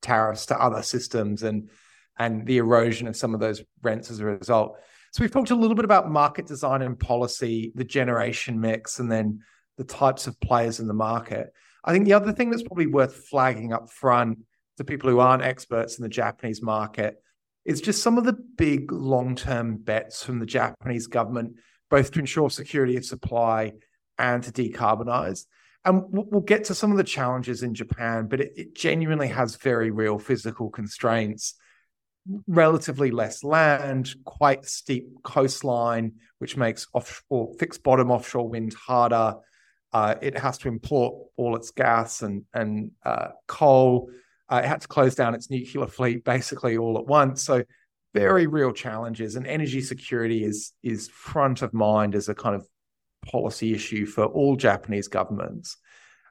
tariffs 0.00 0.46
to 0.46 0.62
other 0.62 0.82
systems, 0.82 1.42
and 1.42 1.68
and 2.16 2.46
the 2.46 2.58
erosion 2.58 3.08
of 3.08 3.16
some 3.16 3.34
of 3.34 3.40
those 3.40 3.64
rents 3.82 4.08
as 4.08 4.20
a 4.20 4.24
result. 4.24 4.76
So 5.10 5.24
we've 5.24 5.32
talked 5.32 5.50
a 5.50 5.56
little 5.56 5.74
bit 5.74 5.84
about 5.84 6.08
market 6.08 6.46
design 6.46 6.82
and 6.82 6.96
policy, 6.96 7.72
the 7.74 7.82
generation 7.82 8.60
mix, 8.60 9.00
and 9.00 9.10
then 9.10 9.40
the 9.78 9.84
types 9.84 10.28
of 10.28 10.38
players 10.38 10.78
in 10.78 10.86
the 10.86 10.94
market. 10.94 11.52
I 11.84 11.92
think 11.92 12.04
the 12.04 12.12
other 12.12 12.30
thing 12.30 12.50
that's 12.50 12.62
probably 12.62 12.86
worth 12.86 13.16
flagging 13.28 13.72
up 13.72 13.90
front 13.90 14.38
to 14.76 14.84
people 14.84 15.10
who 15.10 15.18
aren't 15.18 15.42
experts 15.42 15.98
in 15.98 16.04
the 16.04 16.08
Japanese 16.08 16.62
market 16.62 17.16
is 17.64 17.80
just 17.80 18.02
some 18.02 18.18
of 18.18 18.24
the 18.24 18.36
big 18.56 18.92
long-term 18.92 19.78
bets 19.78 20.22
from 20.22 20.38
the 20.38 20.46
Japanese 20.46 21.06
government, 21.06 21.54
both 21.90 22.10
to 22.12 22.20
ensure 22.20 22.50
security 22.50 22.96
of 22.96 23.04
supply 23.04 23.72
and 24.18 24.42
to 24.44 24.52
decarbonize. 24.52 25.46
And 25.84 26.02
we'll 26.08 26.40
get 26.40 26.64
to 26.64 26.74
some 26.74 26.90
of 26.90 26.96
the 26.96 27.04
challenges 27.04 27.62
in 27.62 27.74
Japan, 27.74 28.26
but 28.26 28.40
it, 28.40 28.52
it 28.56 28.74
genuinely 28.74 29.28
has 29.28 29.56
very 29.56 29.90
real 29.90 30.18
physical 30.18 30.70
constraints 30.70 31.54
relatively 32.46 33.10
less 33.10 33.44
land, 33.44 34.14
quite 34.24 34.64
steep 34.64 35.22
coastline, 35.22 36.12
which 36.38 36.56
makes 36.56 36.86
offshore 36.92 37.52
fixed 37.58 37.82
bottom 37.82 38.10
offshore 38.10 38.48
wind 38.48 38.74
harder. 38.74 39.34
Uh, 39.92 40.16
it 40.20 40.36
has 40.36 40.58
to 40.58 40.68
import 40.68 41.14
all 41.36 41.54
its 41.56 41.70
gas 41.70 42.22
and 42.22 42.44
and 42.52 42.92
uh, 43.04 43.28
coal. 43.46 44.08
Uh, 44.48 44.60
it 44.64 44.68
had 44.68 44.80
to 44.82 44.88
close 44.88 45.14
down 45.14 45.34
its 45.34 45.50
nuclear 45.50 45.86
fleet 45.86 46.24
basically 46.24 46.76
all 46.76 46.98
at 46.98 47.06
once. 47.06 47.42
So 47.42 47.64
very 48.12 48.46
real 48.46 48.72
challenges, 48.72 49.36
and 49.36 49.46
energy 49.46 49.80
security 49.80 50.44
is 50.44 50.72
is 50.82 51.08
front 51.08 51.62
of 51.62 51.74
mind 51.74 52.14
as 52.14 52.28
a 52.28 52.34
kind 52.34 52.54
of 52.54 52.66
policy 53.26 53.74
issue 53.74 54.06
for 54.06 54.24
all 54.26 54.56
Japanese 54.56 55.08
governments. 55.08 55.76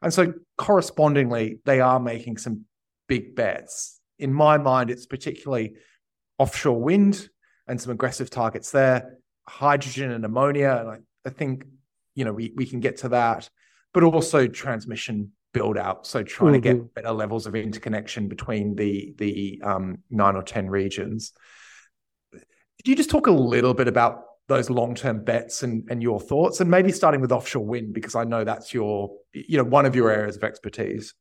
And 0.01 0.13
so 0.13 0.33
correspondingly, 0.57 1.59
they 1.65 1.81
are 1.81 1.99
making 1.99 2.37
some 2.37 2.65
big 3.07 3.35
bets 3.35 3.99
in 4.19 4.33
my 4.33 4.57
mind, 4.57 4.89
it's 4.89 5.05
particularly 5.05 5.75
offshore 6.37 6.81
wind 6.81 7.27
and 7.67 7.79
some 7.79 7.91
aggressive 7.91 8.29
targets 8.29 8.71
there, 8.71 9.17
hydrogen 9.47 10.11
and 10.11 10.23
ammonia. 10.23 10.77
And 10.79 10.89
I, 10.89 10.97
I 11.25 11.29
think, 11.29 11.65
you 12.15 12.25
know, 12.25 12.33
we, 12.33 12.53
we 12.55 12.65
can 12.65 12.79
get 12.79 12.97
to 12.97 13.09
that, 13.09 13.49
but 13.93 14.03
also 14.03 14.47
transmission 14.47 15.31
build 15.53 15.77
out. 15.77 16.05
So 16.05 16.23
trying 16.23 16.53
mm-hmm. 16.53 16.53
to 16.53 16.59
get 16.59 16.77
mm-hmm. 16.77 16.87
better 16.95 17.11
levels 17.11 17.47
of 17.47 17.55
interconnection 17.55 18.27
between 18.27 18.75
the, 18.75 19.13
the 19.17 19.61
um, 19.63 19.99
nine 20.09 20.35
or 20.35 20.43
10 20.43 20.69
regions. 20.69 21.33
Could 22.31 22.87
you 22.87 22.95
just 22.95 23.09
talk 23.09 23.27
a 23.27 23.31
little 23.31 23.73
bit 23.73 23.87
about 23.87 24.23
those 24.47 24.69
long-term 24.69 25.23
bets 25.23 25.63
and, 25.63 25.87
and 25.89 26.03
your 26.03 26.19
thoughts 26.19 26.59
and 26.59 26.69
maybe 26.69 26.91
starting 26.91 27.21
with 27.21 27.31
offshore 27.31 27.65
wind 27.65 27.93
because 27.93 28.13
i 28.13 28.25
know 28.25 28.43
that's 28.43 28.73
your 28.73 29.09
you 29.31 29.57
know 29.57 29.63
one 29.63 29.85
of 29.85 29.95
your 29.95 30.11
areas 30.11 30.35
of 30.35 30.43
expertise 30.43 31.13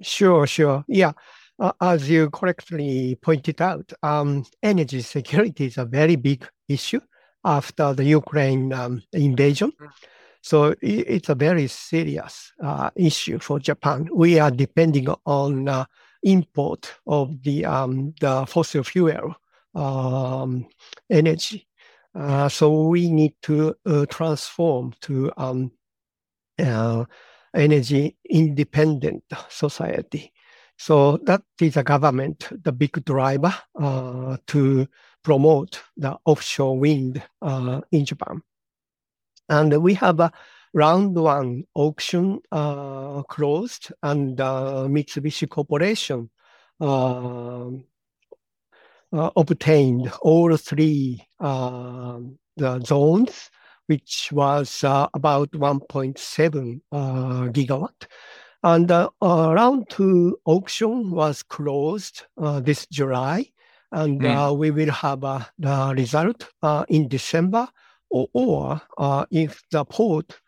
sure 0.00 0.46
sure 0.46 0.82
yeah 0.88 1.12
uh, 1.58 1.72
as 1.80 2.08
you 2.08 2.30
correctly 2.30 3.16
pointed 3.22 3.60
out, 3.60 3.92
um, 4.02 4.44
energy 4.62 5.00
security 5.00 5.66
is 5.66 5.78
a 5.78 5.84
very 5.84 6.16
big 6.16 6.46
issue 6.68 7.00
after 7.44 7.94
the 7.94 8.04
Ukraine 8.04 8.72
um, 8.72 9.02
invasion. 9.12 9.72
Mm. 9.80 9.88
So 10.44 10.74
it's 10.82 11.30
a 11.30 11.34
very 11.34 11.68
serious 11.68 12.52
uh, 12.62 12.90
issue 12.96 13.38
for 13.38 13.58
Japan. 13.58 14.10
We 14.12 14.38
are 14.38 14.50
depending 14.50 15.08
on 15.24 15.68
uh, 15.68 15.86
import 16.22 16.92
of 17.06 17.42
the 17.42 17.64
um, 17.64 18.12
the 18.20 18.44
fossil 18.44 18.84
fuel 18.84 19.36
um, 19.74 20.66
energy. 21.08 21.66
Uh, 22.14 22.50
so 22.50 22.88
we 22.88 23.10
need 23.10 23.32
to 23.40 23.74
uh, 23.86 24.04
transform 24.10 24.92
to 25.00 25.32
um, 25.38 25.72
uh, 26.58 27.06
energy 27.56 28.14
independent 28.28 29.24
society. 29.48 30.30
So 30.76 31.16
that 31.24 31.40
is 31.58 31.78
a 31.78 31.82
government, 31.82 32.50
the 32.62 32.72
big 32.72 33.02
driver 33.06 33.54
uh, 33.80 34.36
to 34.48 34.86
promote 35.22 35.80
the 35.96 36.18
offshore 36.26 36.78
wind 36.78 37.22
in 37.90 38.04
Japan. 38.04 38.42
And 39.48 39.82
we 39.82 39.94
have 39.94 40.20
a 40.20 40.32
round 40.72 41.14
one 41.14 41.64
auction 41.74 42.40
uh, 42.50 43.22
closed, 43.22 43.92
and 44.02 44.40
uh, 44.40 44.86
Mitsubishi 44.88 45.48
Corporation 45.48 46.30
uh, 46.80 47.68
uh, 49.12 49.30
obtained 49.36 50.10
all 50.22 50.56
three 50.56 51.22
the 52.56 52.80
zones, 52.84 53.50
which 53.86 54.30
was 54.32 54.82
about 54.82 55.50
1.7 55.50 56.80
gigawatt. 57.52 58.06
And 58.64 58.90
uh, 58.90 59.10
round 59.20 59.90
two 59.90 60.38
auction 60.46 61.10
was 61.10 61.42
closed 61.42 62.22
uh, 62.38 62.60
this 62.60 62.86
July, 62.86 63.50
and 63.92 64.22
mm. 64.22 64.50
uh, 64.50 64.54
we 64.54 64.70
will 64.70 64.90
have 64.90 65.22
uh, 65.22 65.40
the 65.58 65.92
result 65.94 66.48
uh, 66.62 66.86
in 66.88 67.06
December, 67.08 67.68
or, 68.14 68.28
or 68.32 68.82
uh, 68.98 69.26
if 69.30 69.62
the 69.70 69.84
port, 69.84 70.40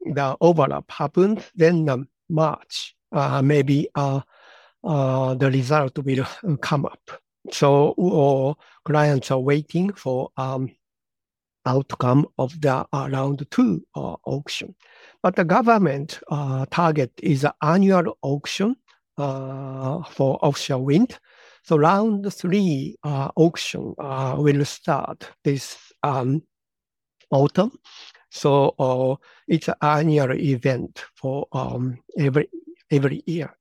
the 0.00 0.36
overlap 0.40 0.90
happens, 0.90 1.42
then 1.54 1.88
um, 1.88 2.08
March, 2.28 2.94
maybe 3.42 3.88
the 3.94 5.50
result 5.52 5.98
will 5.98 6.26
come 6.60 6.84
up. 6.84 7.10
So 7.50 8.56
clients 8.84 9.30
are 9.30 9.40
waiting 9.40 9.92
for 9.92 10.30
um, 10.36 10.70
outcome 11.68 12.26
of 12.38 12.60
the 12.60 12.86
uh, 12.92 13.08
round 13.12 13.46
two 13.50 13.84
uh, 13.94 14.16
auction. 14.24 14.74
But 15.22 15.36
the 15.36 15.44
government 15.44 16.20
uh, 16.30 16.66
target 16.70 17.12
is 17.22 17.44
an 17.44 17.52
annual 17.62 18.18
auction 18.22 18.76
uh, 19.18 20.02
for 20.04 20.38
offshore 20.44 20.84
wind. 20.84 21.18
So 21.64 21.76
round 21.76 22.32
three 22.32 22.96
uh, 23.02 23.28
auction 23.36 23.94
uh, 23.98 24.36
will 24.38 24.64
start 24.64 25.30
this 25.44 25.76
um, 26.02 26.42
autumn. 27.30 27.72
So 28.30 29.18
it's 29.46 29.68
an 29.68 29.74
annual 29.80 30.32
event 30.32 31.04
for 31.14 31.46
um, 31.52 31.98
every 32.16 32.48
every 32.90 33.22
year. 33.26 33.54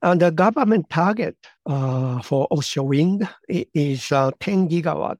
And 0.00 0.20
the 0.20 0.30
government 0.30 0.90
target 0.90 1.36
for 1.66 2.46
offshore 2.50 2.86
wind 2.86 3.28
is 3.48 4.08
10 4.08 4.68
gigawatt 4.68 5.18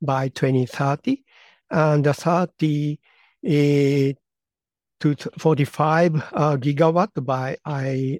by 0.00 0.28
2030 0.28 1.22
and 1.70 2.04
30 2.04 2.98
uh, 3.46 4.12
to 5.00 5.16
45 5.38 6.16
uh, 6.16 6.56
gigawatt 6.56 7.24
by 7.24 7.56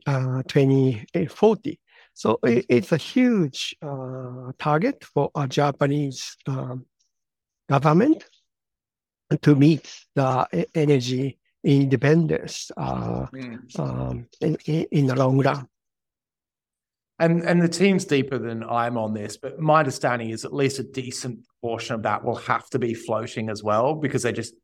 uh, 0.07 0.43
2040. 0.49 1.81
So 2.15 2.39
it, 2.43 2.67
it's 2.69 2.93
a 2.93 2.97
huge 2.97 3.77
uh, 3.83 4.53
target 4.59 5.05
for 5.05 5.31
a 5.35 5.47
Japanese 5.47 6.37
um, 6.47 6.87
government 7.71 8.25
to 9.43 9.55
meet 9.55 9.89
the 10.17 10.67
energy 10.75 11.39
independence 11.63 12.71
uh, 12.77 13.27
mm. 13.33 13.79
um, 13.79 14.27
in, 14.41 14.57
in 14.67 15.07
the 15.07 15.15
long 15.15 15.39
run. 15.39 15.67
And 17.19 17.43
and 17.43 17.61
the 17.61 17.69
team's 17.69 18.07
deeper 18.07 18.39
than 18.39 18.65
I'm 18.65 18.97
on 18.97 19.13
this, 19.13 19.37
but 19.37 19.61
my 19.61 19.81
understanding 19.81 20.31
is 20.31 20.47
at 20.47 20.55
least 20.55 20.79
a 20.79 20.83
decent 20.83 21.41
portion 21.61 21.95
of 21.95 22.03
that 22.05 22.25
will 22.25 22.37
have 22.37 22.69
to 22.71 22.79
be 22.79 22.95
floating 22.95 23.51
as 23.51 23.63
well 23.63 23.95
because 23.95 24.23
they 24.23 24.33
just 24.33 24.55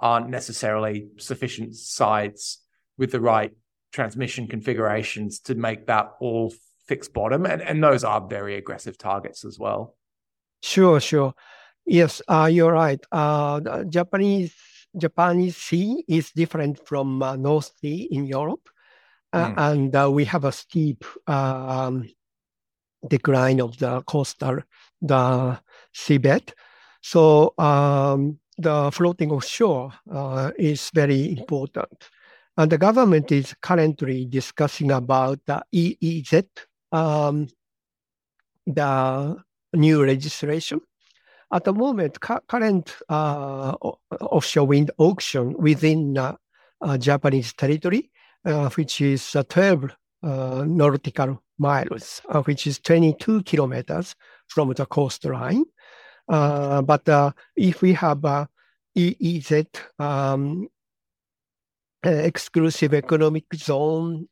aren't 0.00 0.30
necessarily 0.30 1.08
sufficient 1.18 1.74
sites 1.76 2.62
with 2.96 3.12
the 3.12 3.20
right 3.20 3.52
transmission 3.92 4.48
configurations 4.48 5.40
to 5.40 5.54
make 5.54 5.86
that 5.86 6.12
all 6.20 6.54
fixed 6.88 7.12
bottom. 7.12 7.44
And, 7.44 7.60
and 7.60 7.84
those 7.84 8.02
are 8.02 8.26
very 8.26 8.56
aggressive 8.56 8.96
targets 8.96 9.44
as 9.44 9.58
well. 9.58 9.94
Sure, 10.62 11.00
sure. 11.00 11.34
Yes, 11.86 12.20
uh, 12.28 12.48
you're 12.50 12.72
right. 12.72 13.00
Uh, 13.12 13.84
Japanese 13.84 14.54
Japanese 14.96 15.56
sea 15.56 16.04
is 16.08 16.30
different 16.32 16.86
from 16.86 17.22
uh, 17.22 17.36
North 17.36 17.70
Sea 17.80 18.08
in 18.10 18.26
Europe, 18.26 18.68
mm. 19.34 19.54
and 19.56 19.94
uh, 19.94 20.10
we 20.10 20.24
have 20.24 20.44
a 20.44 20.52
steep 20.52 21.04
um, 21.28 22.08
decline 23.06 23.60
of 23.60 23.76
the 23.78 24.02
coastal 24.02 24.60
the 25.00 25.60
seabed. 25.94 26.52
So 27.02 27.54
um, 27.58 28.38
the 28.58 28.90
floating 28.92 29.30
offshore 29.30 29.92
uh, 30.10 30.50
is 30.58 30.90
very 30.94 31.38
important. 31.38 32.10
And 32.56 32.72
the 32.72 32.78
government 32.78 33.30
is 33.32 33.54
currently 33.60 34.24
discussing 34.24 34.90
about 34.90 35.40
the 35.46 35.62
EEZ, 35.74 36.46
um, 36.90 37.48
the 38.66 39.36
new 39.74 40.06
legislation. 40.06 40.80
At 41.52 41.64
the 41.64 41.72
moment, 41.72 42.20
cu- 42.20 42.40
current 42.48 42.96
uh, 43.08 43.74
offshore 44.20 44.66
wind 44.66 44.90
auction 44.98 45.54
within 45.58 46.18
uh, 46.18 46.36
uh, 46.80 46.98
Japanese 46.98 47.52
territory, 47.52 48.10
uh, 48.44 48.68
which 48.70 49.00
is 49.00 49.36
12 49.48 49.90
uh, 50.22 50.64
nautical 50.66 51.42
miles, 51.58 52.20
uh, 52.28 52.42
which 52.42 52.66
is 52.66 52.80
22 52.80 53.42
kilometers 53.44 54.14
from 54.48 54.72
the 54.72 54.86
coastline. 54.86 55.64
but 56.26 57.34
if 57.56 57.80
we 57.80 57.92
have 57.92 58.24
a 58.24 58.48
EEZ 58.96 59.66
um, 60.00 60.68
exclusive 62.02 62.92
economic 62.92 63.44
zone 63.54 64.28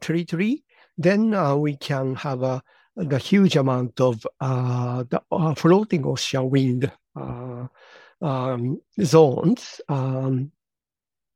territory, 0.00 0.64
then 0.96 1.60
we 1.60 1.76
can 1.76 2.16
have 2.16 2.42
a 2.42 2.62
the 2.98 3.18
huge 3.18 3.56
amount 3.56 4.00
of 4.00 4.26
uh, 4.40 5.04
the 5.08 5.22
uh, 5.30 5.54
floating 5.54 6.04
ocean 6.04 6.50
wind 6.50 6.90
uh, 7.14 7.66
um, 8.20 8.80
zones 9.00 9.80
um, 9.88 10.50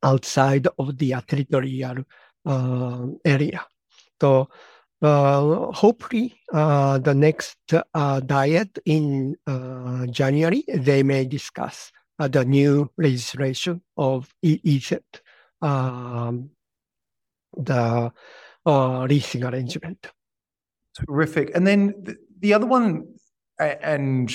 outside 0.03 0.67
of 0.79 0.99
the 0.99 1.15
territorial 1.27 2.05
uh, 2.45 3.07
area. 3.25 3.65
So 4.21 4.49
uh, 5.01 5.73
hopefully 5.73 6.35
uh, 6.53 6.99
the 6.99 7.15
next 7.15 7.59
diet 8.27 8.79
in 8.85 9.37
January, 10.11 10.65
they 10.69 11.03
may 11.05 11.25
discuss 11.25 11.93
the 12.19 12.45
new 12.45 12.91
legislation 12.99 13.83
of 13.97 14.33
EEZ, 14.45 15.01
um, 15.61 16.51
the 17.57 18.13
leasing 18.65 19.45
arrangement. 19.45 20.09
Terrific. 20.99 21.51
And 21.55 21.67
then 21.67 21.95
the, 22.03 22.17
the 22.41 22.55
other 22.55 22.67
one, 22.67 23.15
and 23.59 24.33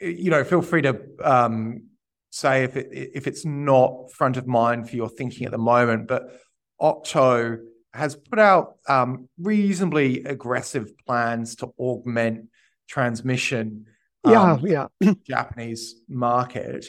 you 0.00 0.30
know, 0.30 0.44
feel 0.44 0.62
free 0.62 0.82
to 0.82 1.00
um, 1.22 1.88
say 2.30 2.64
if 2.64 2.76
it 2.76 2.88
if 2.90 3.26
it's 3.26 3.44
not 3.44 4.10
front 4.12 4.36
of 4.36 4.46
mind 4.46 4.88
for 4.88 4.96
your 4.96 5.08
thinking 5.08 5.46
at 5.46 5.52
the 5.52 5.58
moment, 5.58 6.08
but 6.08 6.40
OCCTO 6.80 7.58
has 7.94 8.14
put 8.14 8.38
out 8.38 8.76
um, 8.88 9.28
reasonably 9.38 10.24
aggressive 10.24 10.92
plans 11.06 11.56
to 11.56 11.68
augment 11.78 12.48
transmission. 12.88 13.86
Um, 14.24 14.60
yeah, 14.64 14.88
yeah. 15.00 15.12
Japanese 15.26 15.94
market. 16.08 16.86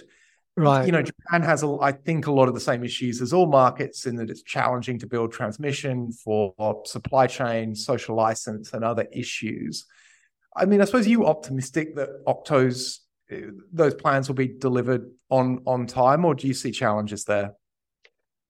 Right. 0.58 0.88
You 0.88 0.92
know, 0.92 1.04
Japan 1.04 1.44
has, 1.44 1.62
a, 1.62 1.78
I 1.80 1.92
think, 1.92 2.26
a 2.26 2.32
lot 2.32 2.48
of 2.48 2.56
the 2.56 2.60
same 2.60 2.84
issues 2.84 3.22
as 3.22 3.32
all 3.32 3.46
markets 3.46 4.08
in 4.08 4.16
that 4.16 4.32
it's 4.32 4.42
challenging 4.42 4.98
to 5.00 5.08
build 5.08 5.32
transmission 5.32 6.12
for 6.12 6.54
supply 6.86 7.28
chain, 7.28 7.76
social 7.76 8.16
license, 8.16 8.74
and 8.74 8.84
other 8.84 9.06
issues. 9.12 9.86
I 10.56 10.66
mean, 10.66 10.82
I 10.82 10.86
suppose 10.86 11.08
you 11.08 11.28
optimistic 11.28 11.96
that 11.96 12.10
OCCTO's 12.26 13.02
those 13.72 13.94
plans 13.94 14.28
will 14.28 14.36
be 14.36 14.48
delivered 14.48 15.06
on 15.30 15.62
on 15.66 15.86
time, 15.86 16.26
or 16.26 16.34
do 16.34 16.48
you 16.48 16.54
see 16.54 16.72
challenges 16.72 17.26
there? 17.26 17.54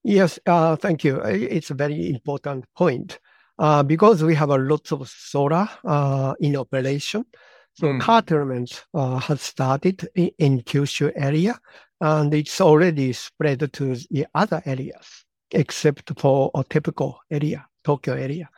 Yes, 0.04 0.40
uh, 0.46 0.76
thank 0.76 1.04
you. 1.04 1.20
It's 1.22 1.72
a 1.72 1.74
very 1.74 2.10
important 2.10 2.66
point 2.76 3.20
uh, 3.60 3.84
because 3.84 4.24
we 4.24 4.36
have 4.36 4.52
a 4.52 4.58
lot 4.58 4.92
of 4.92 5.10
solar 5.10 5.68
uh, 5.84 6.36
in 6.40 6.56
operation. 6.56 7.26
So 7.74 7.88
mm. 7.88 8.02
curtailment 8.02 8.86
uh, 8.94 9.18
has 9.20 9.42
started 9.42 10.08
in, 10.16 10.32
in 10.38 10.62
Kyushu 10.62 11.12
area, 11.16 11.60
and 12.02 12.34
it's 12.34 12.62
already 12.62 13.14
spread 13.14 13.72
to 13.74 13.96
the 14.12 14.28
other 14.36 14.62
areas 14.66 15.26
except 15.52 16.20
for 16.20 16.52
a 16.56 16.64
typical 16.64 17.20
area, 17.32 17.66
Tokyo 17.84 18.14
area. 18.14 18.50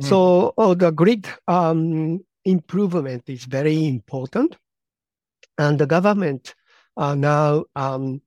Mm. 0.00 0.04
So 0.08 0.54
oh, 0.56 0.74
the 0.74 0.90
grid 0.90 1.26
um, 1.46 2.24
improvement 2.44 3.24
is 3.26 3.44
very 3.44 3.86
important, 3.86 4.56
and 5.56 5.78
the 5.78 5.86
government 5.86 6.54
uh, 6.96 7.14
now 7.14 7.64
um, 7.74 8.20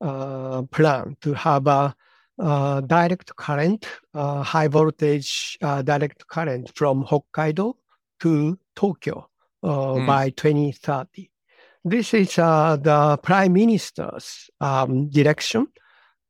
uh, 0.00 0.62
plan 0.62 1.16
to 1.20 1.34
have 1.34 1.66
a 1.66 1.94
uh, 2.38 2.80
direct 2.80 3.36
current, 3.36 3.86
uh, 4.14 4.42
high 4.42 4.68
voltage 4.68 5.58
uh, 5.60 5.82
direct 5.82 6.26
current 6.28 6.72
from 6.74 7.04
Hokkaido 7.04 7.74
to 8.20 8.58
Tokyo 8.74 9.28
mm. 9.62 10.06
by 10.06 10.30
2030. 10.30 11.29
This 11.84 12.12
is 12.12 12.38
uh, 12.38 12.76
the 12.76 13.16
prime 13.22 13.54
minister's 13.54 14.50
um, 14.60 15.08
direction 15.08 15.66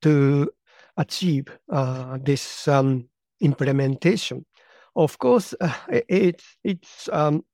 to 0.02 0.48
achieve 0.96 1.46
uh, 1.68 2.18
this 2.22 2.68
um, 2.68 3.08
implementation. 3.40 4.46
Of 4.94 5.18
course, 5.18 5.54
uh, 5.60 5.74
it, 5.88 6.42
it's, 6.62 7.08
um, 7.12 7.44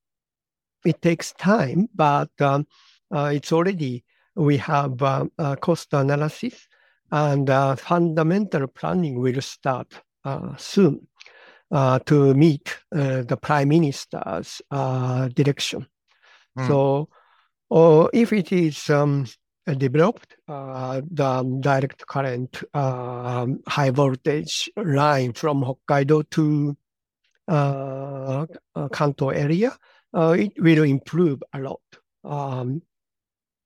it 0.84 1.00
takes 1.00 1.32
time, 1.32 1.88
but 1.94 2.30
um, 2.40 2.66
uh, 3.14 3.30
it's 3.32 3.50
already, 3.50 4.04
we 4.34 4.58
have 4.58 5.02
uh, 5.02 5.26
cost 5.62 5.94
analysis 5.94 6.68
and 7.10 7.48
uh, 7.48 7.76
fundamental 7.76 8.66
planning 8.66 9.18
will 9.20 9.40
start 9.40 10.02
soon 10.58 11.06
to 12.04 12.34
meet 12.34 12.76
the 12.90 13.38
prime 13.40 13.68
minister's 13.68 14.60
direction. 14.70 15.86
Mm. 16.58 16.66
So 16.66 17.08
or 17.68 18.10
if 18.12 18.32
it 18.32 18.52
is 18.52 18.88
um, 18.90 19.26
developed, 19.74 20.36
uh, 20.48 21.00
the 21.10 21.58
direct 21.60 22.06
current 22.06 22.62
uh, 22.72 23.46
high 23.66 23.90
voltage 23.90 24.70
line 24.76 25.32
from 25.32 25.62
Hokkaido 25.62 26.28
to 26.30 26.76
uh, 27.48 28.46
uh 28.74 28.88
Kanto 28.88 29.30
area, 29.30 29.76
uh, 30.14 30.36
it 30.38 30.52
will 30.58 30.84
improve 30.84 31.42
a 31.52 31.58
lot. 31.58 31.80
Um, 32.24 32.82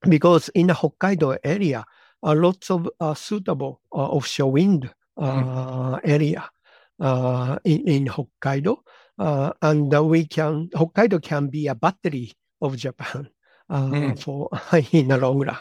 because 0.08 0.48
in 0.54 0.68
the 0.68 0.74
Hokkaido 0.74 1.38
area, 1.44 1.84
a 2.22 2.34
lot 2.34 2.70
of 2.70 2.88
uh, 3.00 3.14
suitable 3.14 3.80
offshore 3.90 4.52
wind 4.52 4.90
mm. 5.18 6.00
area 6.04 6.48
in, 7.64 7.88
in 7.88 8.06
Hokkaido, 8.06 8.78
and 9.18 10.08
we 10.08 10.26
can 10.26 10.68
Hokkaido 10.74 11.22
can 11.22 11.48
be 11.48 11.66
a 11.66 11.74
battery 11.74 12.32
of 12.62 12.76
Japan 12.76 13.28
uh, 13.70 13.83
mm. 13.83 14.18
for 14.18 14.50
in 14.92 15.09
the 15.09 15.16
long 15.16 15.38
run. 15.38 15.56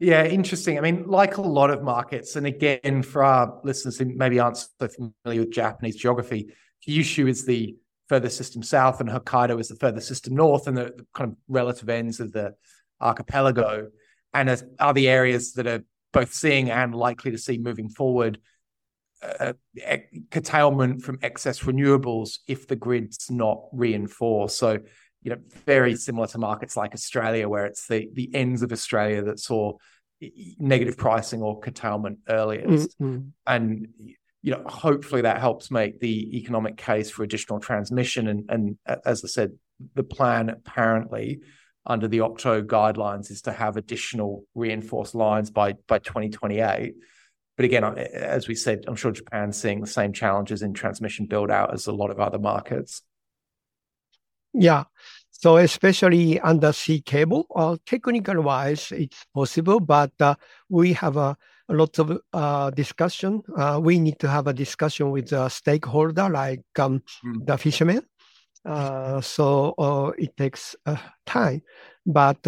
Yeah, 0.00 0.24
interesting. 0.24 0.76
I 0.76 0.80
mean, 0.80 1.06
like 1.06 1.36
a 1.36 1.40
lot 1.40 1.70
of 1.70 1.82
markets, 1.82 2.36
and 2.36 2.46
again, 2.46 3.02
for 3.02 3.24
our 3.24 3.60
listeners 3.62 3.98
who 3.98 4.06
maybe 4.06 4.40
aren't 4.40 4.56
so 4.56 4.88
familiar 4.88 5.40
with 5.40 5.52
Japanese 5.52 5.96
geography, 5.96 6.52
Kyushu 6.86 7.28
is 7.28 7.46
the 7.46 7.76
further 8.08 8.28
system 8.28 8.62
south, 8.62 9.00
and 9.00 9.08
Hokkaido 9.08 9.58
is 9.60 9.68
the 9.68 9.76
further 9.76 10.00
system 10.00 10.34
north, 10.34 10.66
and 10.66 10.76
the, 10.76 10.92
the 10.96 11.06
kind 11.14 11.30
of 11.30 11.38
relative 11.48 11.88
ends 11.88 12.20
of 12.20 12.32
the 12.32 12.54
archipelago, 13.00 13.88
and 14.34 14.62
are 14.80 14.92
the 14.92 15.08
areas 15.08 15.54
that 15.54 15.66
are 15.66 15.84
both 16.12 16.34
seeing 16.34 16.70
and 16.70 16.94
likely 16.94 17.30
to 17.30 17.38
see 17.38 17.56
moving 17.56 17.88
forward 17.88 18.38
uh, 19.22 19.52
curtailment 20.30 21.02
from 21.02 21.18
excess 21.22 21.60
renewables 21.60 22.38
if 22.46 22.66
the 22.68 22.76
grid's 22.76 23.30
not 23.30 23.62
reinforced. 23.72 24.58
So 24.58 24.80
you 25.24 25.30
know, 25.30 25.38
very 25.66 25.96
similar 25.96 26.26
to 26.28 26.38
markets 26.38 26.76
like 26.76 26.92
Australia, 26.92 27.48
where 27.48 27.64
it's 27.64 27.88
the 27.88 28.08
the 28.12 28.30
ends 28.34 28.62
of 28.62 28.70
Australia 28.70 29.22
that 29.22 29.40
saw 29.40 29.72
negative 30.58 30.96
pricing 30.96 31.42
or 31.42 31.58
curtailment 31.58 32.18
earliest. 32.28 32.98
Mm-hmm. 33.00 33.28
And 33.46 33.88
you 34.42 34.50
know, 34.50 34.62
hopefully 34.66 35.22
that 35.22 35.40
helps 35.40 35.70
make 35.70 35.98
the 35.98 36.36
economic 36.36 36.76
case 36.76 37.10
for 37.10 37.22
additional 37.22 37.58
transmission. 37.58 38.28
And 38.28 38.44
and 38.50 38.78
as 39.04 39.24
I 39.24 39.28
said, 39.28 39.52
the 39.94 40.04
plan 40.04 40.50
apparently 40.50 41.40
under 41.86 42.06
the 42.06 42.18
OCCTO 42.18 42.66
guidelines 42.66 43.30
is 43.30 43.42
to 43.42 43.52
have 43.52 43.78
additional 43.78 44.44
reinforced 44.54 45.14
lines 45.14 45.50
by 45.50 45.72
by 45.88 45.98
2028. 46.00 46.94
But 47.56 47.64
again, 47.64 47.84
as 47.84 48.46
we 48.46 48.56
said, 48.56 48.84
I'm 48.86 48.96
sure 48.96 49.12
Japan's 49.12 49.56
seeing 49.56 49.80
the 49.80 49.86
same 49.86 50.12
challenges 50.12 50.60
in 50.62 50.74
transmission 50.74 51.26
build-out 51.26 51.72
as 51.72 51.86
a 51.86 51.92
lot 51.92 52.10
of 52.10 52.18
other 52.18 52.38
markets. 52.38 53.00
Yeah. 54.54 54.84
So 55.44 55.58
especially 55.58 56.40
undersea 56.40 57.02
cable, 57.02 57.46
uh, 57.54 57.76
technical-wise, 57.84 58.92
it's 58.92 59.26
possible, 59.34 59.78
but 59.78 60.12
uh, 60.18 60.36
we 60.70 60.94
have 60.94 61.18
a 61.18 61.36
lot 61.68 61.98
of 61.98 62.18
uh, 62.32 62.70
discussion. 62.70 63.42
We 63.80 63.98
need 63.98 64.18
to 64.20 64.28
have 64.28 64.46
a 64.46 64.54
discussion 64.54 65.10
with 65.10 65.28
the 65.28 65.50
stakeholder, 65.50 66.30
like 66.30 66.62
um, 66.78 67.02
hmm. 67.22 67.44
the 67.44 67.58
fishermen. 67.58 68.02
So 69.20 70.14
it 70.16 70.34
takes 70.36 70.76
time, 71.26 71.62
but 72.06 72.38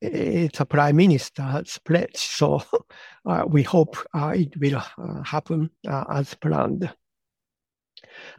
it's 0.00 0.60
a 0.60 0.66
prime 0.66 0.96
minister's 0.96 1.78
pledge, 1.84 2.16
so 2.16 2.62
we 3.46 3.62
hope 3.62 3.96
it 4.12 4.56
will 4.58 4.82
happen 5.24 5.70
as 5.86 6.34
planned. 6.34 6.92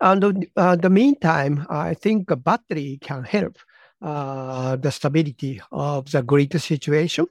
Uh, 0.01 0.11
and 0.11 0.23
in 0.23 0.47
uh, 0.55 0.75
the 0.75 0.89
meantime, 0.89 1.65
I 1.69 1.93
think 1.93 2.31
a 2.31 2.35
battery 2.35 2.97
can 3.01 3.23
help 3.23 3.57
uh, 4.01 4.75
the 4.75 4.91
stability 4.91 5.61
of 5.71 6.11
the 6.11 6.21
grid 6.21 6.59
situation. 6.61 7.27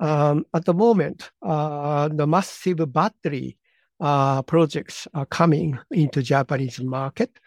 Um, 0.00 0.44
at 0.52 0.64
the 0.64 0.74
moment, 0.74 1.30
the 1.40 2.26
massive 2.26 2.92
battery 2.92 3.56
projects 4.00 5.06
are 5.14 5.26
coming 5.26 5.78
into 5.90 6.22
Japanese 6.22 6.80
market. 6.80 7.38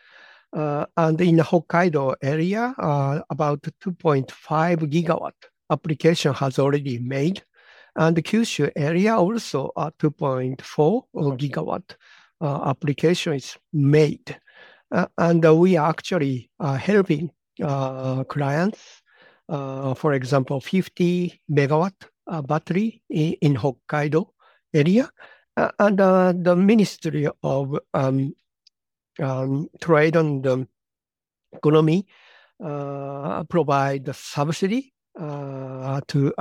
And 0.54 1.22
in 1.22 1.36
the 1.36 1.44
Hokkaido 1.44 2.16
area, 2.22 2.74
about 3.30 3.63
2.5 3.63 4.32
gigawatt 4.90 5.34
application 5.70 6.34
has 6.34 6.58
already 6.58 7.00
made, 7.00 7.44
and 7.98 8.16
the 8.16 8.22
Kyushu 8.22 8.72
area 8.76 9.16
also, 9.16 9.72
at 9.78 9.98
2.4 9.98 11.04
GW 11.13 11.96
Uh, 12.39 12.69
application 12.69 13.34
is 13.34 13.58
made. 13.73 14.39
Uh, 14.91 15.08
and 15.17 15.43
we 15.60 15.76
are 15.76 15.89
actually 15.89 16.52
helping 16.60 17.32
uh, 17.63 18.23
clients, 18.26 19.02
for 19.47 20.13
example, 20.13 20.62
50 20.62 21.41
MW 21.52 21.91
battery 22.45 23.02
in 23.10 23.56
Hokkaido 23.56 24.28
area. 24.73 25.10
And 25.56 25.97
the 25.97 26.56
Ministry 26.56 27.28
of 27.41 27.80
um, 27.95 28.36
um, 29.19 29.67
Trade 29.82 30.15
and 30.15 30.45
um, 30.45 30.67
Economy 31.54 32.06
provide 32.60 34.06
the 34.06 34.13
subsidy 34.13 34.93
to 35.17 36.34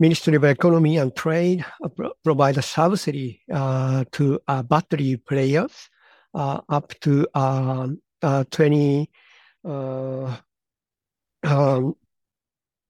Ministry 0.00 0.36
of 0.36 0.44
Economy 0.44 0.96
and 0.98 1.12
Trade 1.16 1.64
uh, 1.82 1.88
provide 2.22 2.56
a 2.56 2.62
subsidy 2.62 3.42
uh, 3.52 4.04
to 4.12 4.38
battery 4.68 5.16
players 5.16 5.90
uh, 6.34 6.60
up 6.68 6.94
to 7.00 7.26
um, 7.34 8.00
20, 8.22 9.10
um, 9.64 10.36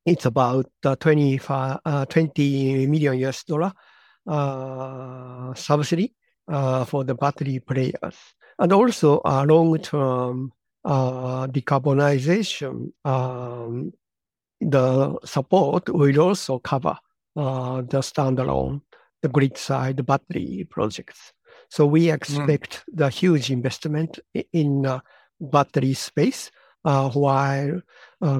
it's 0.05 0.27
about 0.27 0.66
$20 0.85 2.88
million 2.88 3.33
subsidy 5.57 6.14
for 6.87 7.05
the 7.05 7.14
battery 7.14 7.61
players. 7.61 8.16
And 8.59 8.71
also, 8.71 9.23
a 9.25 9.47
long-term 9.47 10.53
decarbonization, 10.85 12.92
um, 13.05 13.92
the 14.61 15.18
support 15.25 15.88
will 15.88 16.21
also 16.21 16.59
cover 16.59 16.97
uh, 17.37 17.83
the 17.83 18.01
standalone, 18.01 18.81
the 19.23 19.29
grid 19.29 19.57
side 19.57 20.05
battery 20.05 20.66
projects. 20.68 21.33
So 21.71 21.87
we 21.87 22.09
hmm. 22.09 22.14
expect 22.14 22.85
the 22.92 23.09
huge 23.09 23.51
investment 23.51 24.18
in 24.53 24.87
uh, 24.87 25.01
battery 25.40 25.94
space 25.94 26.51
uh, 26.85 27.11
while 27.11 27.81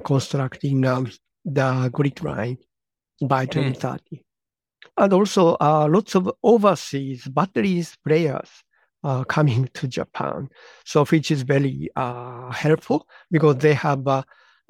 constructing 0.05 0.85
um, 0.85 1.11
the 1.45 1.91
grid 1.93 2.23
line 2.25 2.59
by 3.23 3.45
hmm. 3.45 3.51
2030. 3.51 4.25
And 4.97 5.13
also, 5.13 5.57
lots 5.61 6.17
of 6.17 6.31
overseas 6.43 7.29
batteries 7.29 7.97
players 8.05 8.49
are 9.05 9.25
coming 9.25 9.69
to 9.75 9.87
Japan, 9.87 10.49
so 10.85 11.05
which 11.05 11.31
is 11.31 11.43
very 11.43 11.89
helpful 11.95 13.07
because 13.31 13.59
they 13.59 13.75
have 13.75 14.05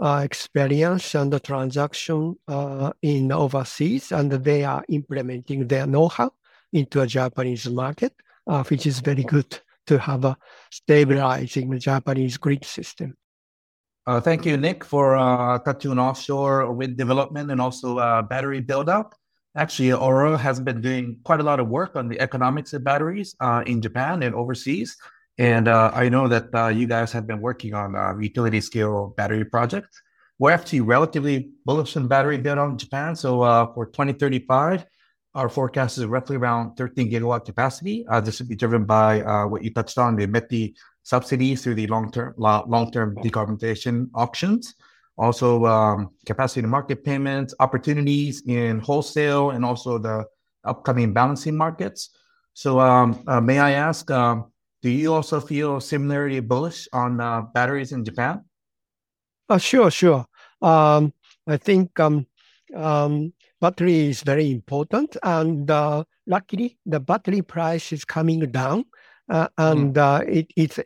Uh, 0.01 0.21
experience 0.23 1.17
and 1.17 1.33
the 1.33 1.41
transaction 1.41 2.37
uh, 2.47 2.93
in 3.03 3.33
overseas, 3.33 4.13
and 4.13 4.31
they 4.31 4.63
are 4.63 4.85
implementing 4.89 5.67
their 5.67 5.89
know-how 5.89 6.31
into 6.73 7.01
a 7.01 7.07
Japanese 7.07 7.69
market, 7.69 8.15
uh, 8.47 8.63
which 8.71 8.87
is 8.87 9.01
very 9.01 9.25
good 9.25 9.59
to 9.89 9.99
have 9.99 10.25
a 10.25 10.37
stabilizing 10.71 11.77
Japanese 11.81 12.37
grid 12.39 12.65
system. 12.65 13.17
Thank 14.23 14.47
you, 14.47 14.57
Nick, 14.57 14.85
for 14.85 15.17
touching 15.65 15.91
on 15.91 15.99
offshore 15.99 16.71
wind 16.73 16.97
development 16.97 17.51
and 17.51 17.61
also 17.61 17.97
battery 18.23 18.61
build-out. 18.61 19.17
Actually, 19.57 19.91
Aurora 19.91 20.39
has 20.39 20.61
been 20.61 20.81
doing 20.81 21.19
quite 21.25 21.41
a 21.41 21.43
lot 21.43 21.59
of 21.59 21.67
work 21.67 21.97
on 21.97 22.07
the 22.09 22.21
economics 22.21 22.73
of 22.73 22.85
batteries 22.85 23.35
in 23.67 23.83
Japan 23.83 24.23
and 24.23 24.33
overseas. 24.33 24.97
And 25.39 25.69
uh, 25.69 25.93
I 25.95 26.09
know 26.09 26.27
that 26.27 26.53
uh, 26.53 26.67
you 26.69 26.89
guys 26.89 27.13
have 27.13 27.27
been 27.27 27.41
working 27.41 27.73
on 27.73 27.95
uh, 27.95 28.19
utility-scale 28.19 29.15
battery 29.17 29.45
projects. 29.45 30.03
We're 30.41 30.51
actually 30.51 30.81
relatively 30.81 31.51
bullish 31.65 31.97
on 31.97 32.09
battery 32.09 32.39
build-out 32.39 32.71
in 32.71 32.79
Japan. 32.79 33.15
So, 33.15 33.41
for 33.75 33.87
2035, 33.87 34.85
our 35.35 35.49
forecast 35.49 35.99
is 35.99 36.07
roughly 36.07 36.37
around 36.37 36.77
13 36.77 37.11
gigawatt 37.11 37.45
capacity. 37.45 38.05
This 38.23 38.41
will 38.41 38.49
be 38.49 38.57
driven 38.57 38.85
by 38.85 39.45
what 39.47 39.63
you 39.65 39.73
touched 39.73 39.99
on, 39.99 40.17
the 40.17 40.27
METI 40.27 40.75
subsidies 41.03 41.63
through 41.63 41.75
the 41.75 41.87
long-term 41.89 43.17
decarbonization 43.17 44.11
auctions. 44.15 44.75
Also, 45.17 45.65
um, 45.67 46.11
capacity 46.25 46.63
to 46.63 46.69
market 46.69 47.03
payments, 47.05 47.53
opportunities 47.59 48.43
in 48.47 48.79
wholesale, 48.79 49.51
and 49.51 49.65
also 49.65 49.99
the 49.99 50.25
upcoming 50.65 51.13
balancing 51.13 51.57
markets. 51.57 52.11
So, 52.55 52.79
um, 52.79 53.25
may 53.45 53.59
I 53.59 53.73
ask, 53.73 54.09
um, 54.13 54.53
do 54.83 54.91
you 54.91 55.13
also 55.13 55.41
feel 55.41 55.81
similarly 55.81 56.41
bullish 56.41 56.89
on 56.93 57.21
uh, 57.21 57.43
batteries 57.53 57.93
in 57.93 58.05
Japan? 58.05 58.45
Uh, 59.49 59.59
sure, 59.59 59.91
sure. 59.91 60.27
Um, 60.63 61.13
I 61.47 61.57
think 61.57 61.99
um, 61.99 62.27
um, 62.77 63.33
battery 63.61 64.09
is 64.09 64.23
very 64.23 64.51
important, 64.51 65.17
and 65.23 65.71
uh, 65.71 66.05
luckily, 66.27 66.79
the 66.87 67.01
battery 67.01 67.43
price 67.43 67.93
is 67.93 68.05
coming 68.05 68.41
down. 68.51 68.85
Hmm. 69.31 69.45
And 69.59 69.99
it's 70.57 70.79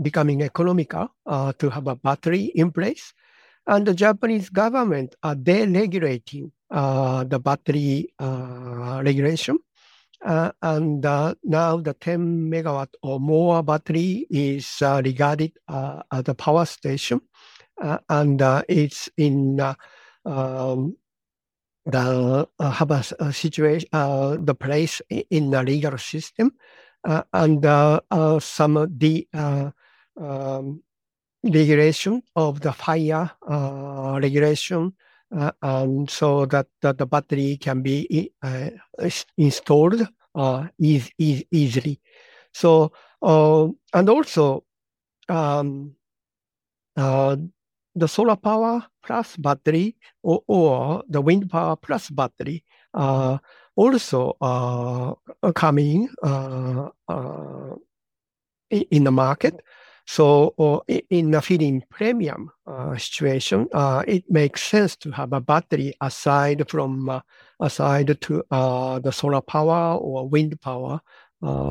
becoming 0.00 0.42
economical 0.42 1.08
to 1.26 1.70
have 1.70 1.88
a 1.88 1.96
battery 1.96 2.52
in 2.54 2.70
place. 2.70 3.12
And 3.66 3.84
the 3.84 3.94
Japanese 3.94 4.48
government 4.48 5.16
are 5.24 5.34
deregulating 5.34 6.52
the 6.70 7.40
battery 7.42 8.14
regulation. 8.20 9.58
Uh, 10.22 10.52
and 10.62 11.04
uh, 11.04 11.34
now 11.44 11.76
the 11.76 11.94
10 11.94 12.50
megawatt 12.50 12.88
or 13.02 13.20
more 13.20 13.62
battery 13.62 14.26
is 14.30 14.80
uh, 14.82 15.02
regarded 15.04 15.52
as 15.68 16.28
a 16.28 16.34
power 16.34 16.64
station. 16.64 17.20
And 18.08 18.40
it's 18.68 19.08
in 19.16 19.60
um, 20.24 20.96
the 21.84 22.48
have 22.60 22.90
a, 22.90 23.32
situation 23.32 23.88
the 23.92 24.56
place 24.58 25.02
in 25.10 25.50
the 25.50 25.62
legal 25.62 25.98
system. 25.98 26.52
And 27.04 27.62
some 28.42 28.76
of 28.76 28.98
the 28.98 29.28
um, 29.34 30.82
regulation 31.42 32.22
of 32.36 32.60
the 32.60 32.72
fire 32.72 33.30
regulation, 34.22 34.94
and 35.62 36.08
so 36.10 36.46
that 36.46 36.66
the 36.80 37.06
battery 37.06 37.56
can 37.56 37.82
be 37.82 38.32
uh, 38.42 38.70
installed 39.36 40.06
uh, 40.34 40.66
easily. 40.78 42.00
So, 42.52 42.92
and 43.22 44.08
also, 44.08 44.64
um, 45.28 45.96
the 46.96 48.08
solar 48.08 48.36
power 48.36 48.86
plus 49.02 49.36
battery 49.36 49.96
or 50.22 51.02
the 51.08 51.20
wind 51.20 51.50
power 51.50 51.76
plus 51.76 52.10
battery 52.10 52.64
also 53.76 54.36
are 54.40 55.16
coming 55.54 56.08
in 58.70 59.04
the 59.04 59.10
market. 59.12 59.60
So, 60.06 60.54
uh, 60.58 60.80
in 61.08 61.34
a 61.34 61.40
feed-in 61.40 61.82
premium 61.88 62.50
uh, 62.66 62.96
situation, 62.96 63.68
uh, 63.72 64.04
it 64.06 64.24
makes 64.30 64.62
sense 64.62 64.96
to 64.96 65.10
have 65.10 65.32
a 65.32 65.40
battery 65.40 65.94
aside 66.00 66.68
from 66.68 67.22
aside 67.60 68.20
to 68.20 68.44
the 68.50 69.10
solar 69.10 69.40
power 69.40 69.96
or 69.96 70.28
wind 70.28 70.60
power 70.60 71.00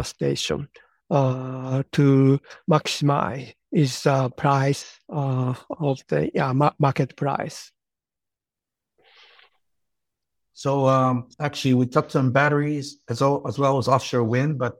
station. 0.04 0.68
to 1.12 2.40
maximize 2.70 3.54
its 3.72 4.08
price 4.36 5.00
of 5.10 6.04
the 6.08 6.74
market 6.80 7.16
price. 7.16 7.72
So 10.54 10.88
um, 10.88 11.28
actually, 11.40 11.76
we 11.76 11.86
touched 11.86 12.16
on 12.16 12.32
batteries 12.32 13.00
as 13.10 13.22
well 13.22 13.78
as 13.78 13.88
offshore 13.88 14.24
wind, 14.24 14.58
but 14.58 14.78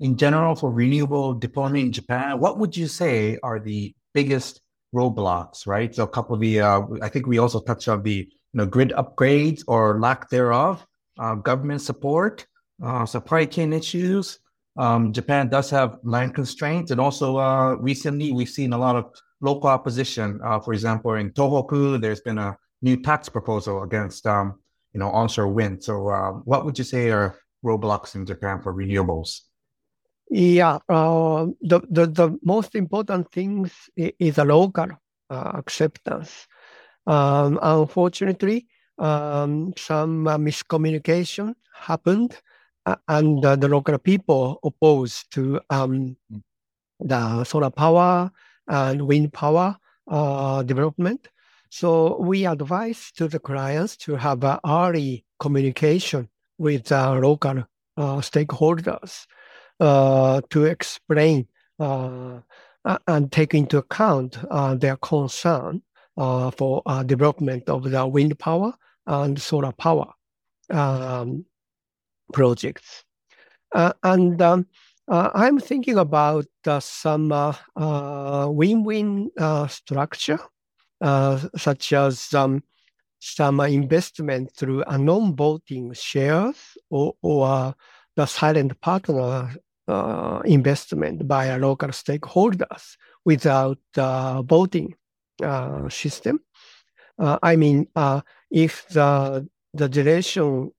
in 0.00 0.16
general, 0.16 0.54
for 0.54 0.70
renewable 0.70 1.34
deployment 1.34 1.86
in 1.86 1.92
Japan, 1.92 2.38
what 2.38 2.58
would 2.58 2.76
you 2.76 2.86
say 2.86 3.38
are 3.42 3.58
the 3.58 3.94
biggest 4.14 4.60
roadblocks, 4.94 5.66
right? 5.66 5.94
So 5.94 6.04
a 6.04 6.08
couple 6.08 6.34
of 6.34 6.40
the, 6.40 6.60
uh, 6.60 6.82
I 7.02 7.08
think 7.08 7.26
we 7.26 7.38
also 7.38 7.60
touched 7.60 7.88
on 7.88 8.02
the 8.02 8.28
you 8.52 8.54
know, 8.54 8.66
grid 8.66 8.92
upgrades 8.96 9.62
or 9.66 10.00
lack 10.00 10.30
thereof, 10.30 10.86
uh, 11.18 11.34
government 11.34 11.82
support, 11.82 12.46
uh, 12.82 13.04
supply 13.04 13.44
chain 13.44 13.72
issues. 13.72 14.38
Um, 14.78 15.12
Japan 15.12 15.48
does 15.48 15.68
have 15.70 15.98
land 16.04 16.34
constraints. 16.34 16.90
And 16.92 17.00
also 17.00 17.76
recently, 17.78 18.32
we've 18.32 18.48
seen 18.48 18.72
a 18.72 18.78
lot 18.78 18.96
of 18.96 19.12
local 19.40 19.68
opposition. 19.68 20.38
For 20.64 20.72
example, 20.72 21.14
in 21.14 21.32
Tohoku, 21.32 22.00
there's 22.00 22.20
been 22.20 22.38
a 22.38 22.56
new 22.82 22.96
tax 23.02 23.28
proposal 23.28 23.82
against 23.82 24.26
um, 24.26 24.60
you 24.92 25.00
know 25.00 25.10
onshore 25.10 25.48
wind. 25.48 25.82
So 25.82 26.10
um, 26.10 26.42
what 26.44 26.64
would 26.64 26.78
you 26.78 26.84
say 26.84 27.10
are 27.10 27.38
roadblocks 27.64 28.14
in 28.14 28.26
Japan 28.26 28.60
for 28.62 28.72
renewables? 28.72 29.40
Yeah, 30.30 30.78
uh, 30.88 31.46
the 31.62 31.80
the 31.90 32.38
most 32.42 32.74
important 32.74 33.32
thing 33.32 33.70
is 33.96 34.34
the 34.34 34.44
local 34.44 34.88
uh, 35.30 35.52
acceptance. 35.54 36.46
Um, 37.06 37.58
unfortunately, 37.62 38.66
um, 38.98 39.72
some 39.78 40.26
uh, 40.26 40.36
miscommunication 40.36 41.54
happened, 41.72 42.36
and 43.08 43.42
the 43.42 43.68
local 43.68 43.96
people 43.98 44.60
opposed 44.62 45.32
to 45.32 45.60
um, 45.70 46.16
mm. 46.30 46.42
the 47.00 47.44
solar 47.44 47.70
power 47.70 48.30
and 48.68 49.06
wind 49.06 49.32
power 49.32 49.78
development. 50.66 51.28
So 51.70 52.20
we 52.20 52.44
advise 52.46 53.12
to 53.12 53.28
the 53.28 53.38
clients 53.38 53.96
to 53.98 54.16
have 54.16 54.44
early 54.66 55.24
communication 55.40 56.28
with 56.58 56.84
the 56.84 57.12
local 57.12 57.64
stakeholders 57.98 59.26
Uh, 59.80 60.40
to 60.50 60.64
explain 60.64 61.46
uh, 61.78 62.40
uh, 62.84 62.98
and 63.06 63.30
take 63.30 63.54
into 63.54 63.78
account 63.78 64.36
their 64.80 64.96
concern 64.96 65.80
for 66.16 66.82
development 67.06 67.68
of 67.68 67.84
the 67.84 68.04
wind 68.04 68.36
power 68.40 68.72
and 69.06 69.40
solar 69.40 69.70
power 69.70 70.12
um, 70.70 71.44
projects. 72.32 73.04
And 73.72 74.42
um, 74.42 74.66
I'm 75.06 75.60
thinking 75.60 75.96
about 75.96 76.46
some 76.80 77.28
win-win 77.76 79.30
structure, 79.68 80.40
such 81.56 81.92
as 81.92 82.34
um, 82.34 82.64
some 83.20 83.60
investment 83.60 84.50
through 84.56 84.82
non-voting 84.90 85.92
shares 85.92 86.76
or 86.90 87.74
the 88.16 88.26
silent 88.26 88.80
partner 88.80 89.54
Uh, 89.88 90.42
investment 90.44 91.26
by 91.26 91.56
local 91.56 91.88
stakeholders 91.88 92.98
without 93.24 93.78
the 93.94 94.42
voting 94.46 94.94
uh, 95.42 95.88
system. 95.88 96.38
I 97.18 97.56
mean, 97.56 97.88
if 98.50 98.86
the 98.88 99.48
generation, 99.74 100.70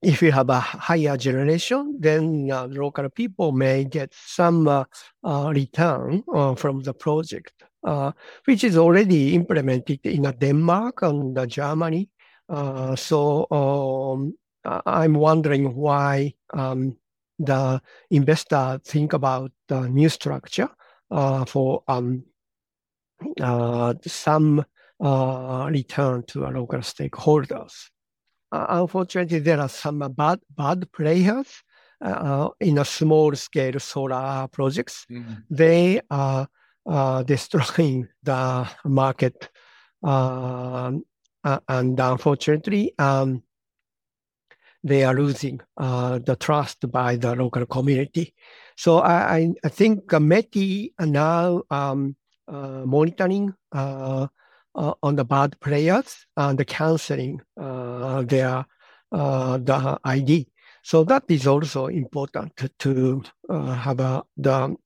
if 0.00 0.22
you 0.22 0.32
have 0.32 0.48
a 0.48 0.60
higher 0.60 1.18
generation, 1.18 1.98
then 2.00 2.48
local 2.48 3.10
people 3.10 3.52
may 3.52 3.84
get 3.84 4.14
some 4.14 4.86
return 5.22 6.22
from 6.56 6.80
the 6.82 6.94
project, 6.94 7.62
which 8.46 8.64
is 8.64 8.78
already 8.78 9.34
implemented 9.34 10.00
in 10.04 10.22
Denmark 10.38 11.02
and 11.02 11.46
Germany. 11.46 12.08
So 12.96 13.46
um, 13.50 14.34
I'm 14.64 15.14
wondering 15.14 15.74
why 15.74 16.34
um, 16.52 16.96
the 17.38 17.80
investor 18.10 18.80
think 18.84 19.12
about 19.12 19.52
the 19.68 19.88
new 19.88 20.08
structure 20.08 20.68
uh, 21.10 21.44
for 21.44 21.82
um, 21.88 22.24
uh, 23.40 23.94
some 24.06 24.64
uh, 25.02 25.68
return 25.70 26.22
to 26.28 26.46
local 26.46 26.80
stakeholders. 26.80 27.88
Unfortunately, 28.52 29.38
there 29.38 29.60
are 29.60 29.68
some 29.68 29.98
bad 30.16 30.92
players 30.92 31.62
in 32.60 32.78
a 32.78 32.84
small-scale 32.84 33.78
solar 33.78 34.48
projects. 34.48 35.06
Mm-hmm. 35.10 35.34
They 35.48 36.00
are 36.10 36.48
destroying 37.24 38.08
the 38.22 38.68
market. 38.84 39.48
Um, 40.02 41.04
and 41.44 42.00
unfortunately, 42.00 42.92
they 44.82 45.04
are 45.04 45.14
losing 45.14 45.60
uh, 45.76 46.18
the 46.18 46.36
trust 46.36 46.90
by 46.90 47.16
the 47.16 47.34
local 47.34 47.66
community. 47.66 48.34
So 48.76 49.00
I 49.00 49.52
I 49.64 49.68
think 49.68 50.06
METI 50.06 50.92
are 50.98 51.06
now 51.06 51.62
um, 51.70 52.16
uh, 52.48 52.84
monitoring 52.86 53.54
uh, 53.72 54.26
on 54.74 55.16
the 55.16 55.24
bad 55.24 55.58
players 55.60 56.26
and 56.36 56.66
canceling 56.66 57.40
their 57.56 58.64
the 59.10 59.98
ID. 60.04 60.48
So 60.82 61.04
that 61.04 61.24
is 61.28 61.46
also 61.46 61.86
important 61.86 62.52
to 62.78 63.22
have 63.50 64.22
the 64.36 64.76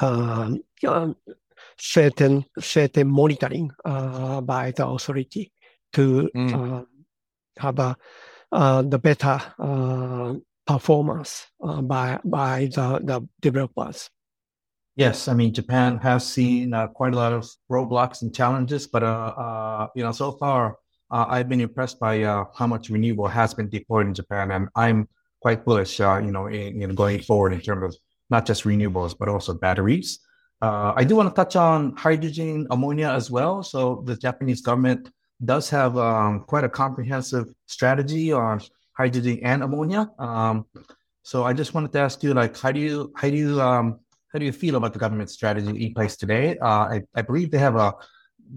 um, 0.00 1.16
certain 1.76 2.44
certain 2.60 3.08
monitoring 3.08 3.70
by 3.84 4.72
the 4.76 4.86
authority 4.86 5.52
to 5.92 6.30
mm. 6.34 6.86
have 7.58 7.96
Uh, 8.52 8.82
the 8.82 8.98
better 8.98 9.40
uh, 9.60 10.34
performance 10.66 11.46
uh, 11.62 11.80
by 11.80 12.18
by 12.24 12.68
the 12.74 12.98
the 13.04 13.22
developers. 13.40 14.10
Yes, 14.96 15.28
I 15.28 15.34
mean, 15.34 15.54
Japan 15.54 15.98
has 15.98 16.26
seen 16.26 16.74
quite 16.94 17.14
a 17.14 17.16
lot 17.16 17.32
of 17.32 17.48
roadblocks 17.70 18.22
and 18.22 18.34
challenges, 18.34 18.88
but 18.88 19.02
you 19.94 20.02
know 20.02 20.10
so 20.10 20.32
far, 20.32 20.76
I've 21.10 21.48
been 21.48 21.60
impressed 21.60 22.00
by 22.00 22.22
how 22.24 22.66
much 22.66 22.90
renewable 22.90 23.28
has 23.28 23.54
been 23.54 23.68
deployed 23.70 24.08
in 24.08 24.14
Japan. 24.14 24.50
And 24.50 24.68
I'm 24.74 25.08
quite 25.40 25.64
bullish 25.64 26.00
you 26.00 26.32
know, 26.32 26.48
in 26.48 26.94
going 26.96 27.20
forward 27.22 27.52
in 27.52 27.60
terms 27.60 27.94
of 27.94 28.00
not 28.30 28.46
just 28.46 28.64
renewables, 28.64 29.14
but 29.16 29.28
also 29.28 29.54
batteries. 29.54 30.18
I 30.60 31.04
do 31.04 31.14
want 31.16 31.28
to 31.30 31.34
touch 31.34 31.54
on 31.54 31.96
hydrogen 31.96 32.66
ammonia 32.70 33.10
as 33.10 33.30
well. 33.30 33.62
So 33.62 34.02
the 34.04 34.16
Japanese 34.16 34.60
government 34.60 35.08
does 35.44 35.70
have 35.70 35.96
um, 35.96 36.40
quite 36.40 36.64
a 36.64 36.68
comprehensive 36.68 37.46
strategy 37.66 38.32
on 38.32 38.60
hydrogen 38.92 39.40
and 39.42 39.62
ammonia. 39.62 40.10
Um, 40.18 40.66
so 41.22 41.44
I 41.44 41.52
just 41.52 41.74
wanted 41.74 41.92
to 41.92 42.00
ask 42.00 42.22
you, 42.22 42.34
like, 42.34 42.58
how 42.58 42.72
do 42.72 42.80
you 42.80 43.12
how 43.16 43.30
do 43.30 43.36
you 43.36 43.60
um, 43.60 44.00
how 44.32 44.38
do 44.38 44.44
you 44.44 44.52
feel 44.52 44.76
about 44.76 44.92
the 44.92 44.98
government 44.98 45.30
strategy 45.30 45.84
in 45.86 45.94
place 45.94 46.16
today? 46.16 46.58
Uh, 46.58 47.00
I 47.14 47.22
believe 47.22 47.50
they 47.50 47.58
have 47.58 47.76
a 47.76 47.94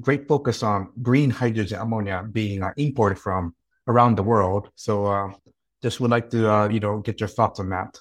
great 0.02 0.28
focus 0.28 0.64
on 0.64 0.90
green 1.02 1.30
hydrogen 1.30 1.80
ammonia 1.80 2.28
being 2.32 2.64
uh, 2.64 2.72
imported 2.78 3.20
from 3.20 3.56
around 3.88 4.16
the 4.16 4.24
world. 4.24 4.70
So 4.76 5.06
um, 5.06 5.36
just 5.82 6.00
would 6.00 6.12
like 6.12 6.30
to 6.32 6.52
uh, 6.52 6.68
you 6.70 6.80
know 6.80 7.00
get 7.00 7.20
your 7.20 7.30
thoughts 7.30 7.60
on 7.60 7.70
that. 7.70 8.00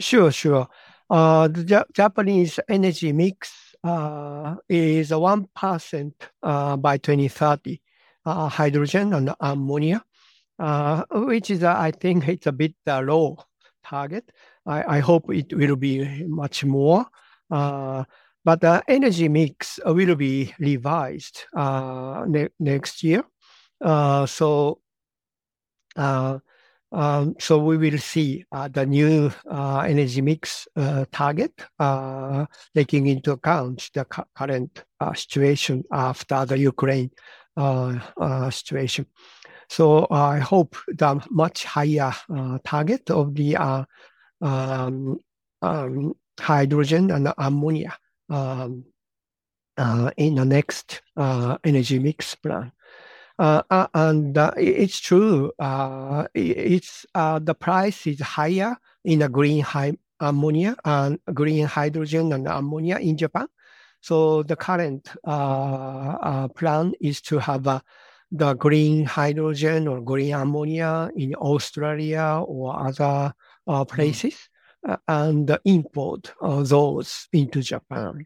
Sure, 0.00 0.30
sure. 0.30 0.68
The 1.08 1.84
Japanese 1.92 2.60
energy 2.68 3.12
mix 3.12 3.65
Uh, 3.86 4.56
is 4.68 5.10
1% 5.12 6.12
uh, 6.42 6.76
by 6.76 6.98
2030, 6.98 7.80
uh, 8.24 8.48
hydrogen 8.48 9.12
and 9.14 9.32
ammonia, 9.38 10.02
which 11.12 11.50
is, 11.52 11.62
I 11.62 11.92
think, 11.92 12.26
it's 12.26 12.48
a 12.48 12.52
bit 12.52 12.74
low 12.84 13.38
target. 13.84 14.32
I 14.66 14.98
hope 14.98 15.32
it 15.32 15.52
will 15.52 15.76
be 15.76 16.24
much 16.24 16.64
more. 16.64 17.06
But 17.48 18.60
the 18.60 18.82
energy 18.88 19.28
mix 19.28 19.78
will 19.86 20.16
be 20.16 20.52
revised 20.58 21.44
next 22.58 23.04
year. 23.04 23.22
So 23.80 24.80
Um, 26.92 27.34
we 27.50 27.76
will 27.76 27.98
see 27.98 28.44
uh, 28.52 28.68
the 28.68 28.86
new 28.86 29.32
uh, 29.50 29.80
energy 29.80 30.20
mix 30.20 30.68
uh, 30.76 31.04
target 31.10 31.52
taking 32.74 33.08
into 33.08 33.32
account 33.32 33.90
the 33.92 34.04
current 34.04 34.84
situation 35.14 35.84
after 35.92 36.44
the 36.46 36.58
Ukraine 36.58 37.10
situation. 38.50 39.06
So 39.68 40.06
I 40.10 40.38
hope 40.38 40.76
the 40.86 41.20
much 41.30 41.64
higher 41.64 42.12
target 42.64 43.10
of 43.10 43.34
the 43.34 43.56
um, 44.40 45.18
um, 45.60 46.12
hydrogen 46.38 47.10
and 47.10 47.32
ammonia 47.36 47.98
in 48.30 48.84
the 49.76 50.44
next 50.44 51.02
energy 51.16 51.98
mix 51.98 52.36
plan. 52.36 52.70
Uh, 53.38 53.62
uh, 53.70 53.86
and 53.92 54.38
uh, 54.38 54.50
it's 54.56 54.98
true. 54.98 55.52
Uh, 55.58 56.26
it's 56.34 57.04
uh, 57.14 57.38
the 57.38 57.54
price 57.54 58.06
is 58.06 58.20
higher 58.20 58.76
in 59.04 59.22
a 59.22 59.28
green 59.28 59.62
high 59.62 59.92
ammonia 60.20 60.74
and 60.84 61.18
green 61.34 61.66
hydrogen 61.66 62.32
and 62.32 62.48
ammonia 62.48 62.96
in 62.96 63.16
Japan. 63.16 63.46
So 64.00 64.42
the 64.42 64.56
current 64.56 65.10
uh, 65.24 66.48
plan 66.48 66.94
is 67.00 67.20
to 67.22 67.38
have 67.38 67.82
the 68.30 68.54
green 68.54 69.04
hydrogen 69.04 69.88
or 69.88 70.00
green 70.00 70.32
ammonia 70.32 71.10
in 71.14 71.34
Australia 71.34 72.42
or 72.46 72.88
other 72.88 73.34
mm. 73.68 73.88
places 73.88 74.48
mm. 74.86 74.96
and 75.08 75.58
import 75.64 76.32
those 76.40 77.28
into 77.32 77.60
Japan. 77.60 78.24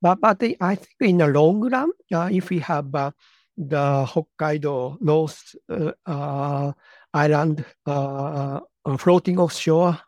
But, 0.00 0.20
but 0.20 0.40
I 0.60 0.76
think 0.76 0.96
in 1.00 1.18
the 1.18 1.26
long 1.26 1.68
run, 1.68 1.90
if 2.10 2.50
we 2.50 2.60
have 2.60 3.12
the 3.58 4.06
Hokkaido 4.06 5.00
North 5.00 5.56
uh, 5.68 5.92
uh, 6.06 6.72
Island 7.12 7.64
uh, 7.84 8.60
floating 8.96 9.38
offshore 9.38 9.98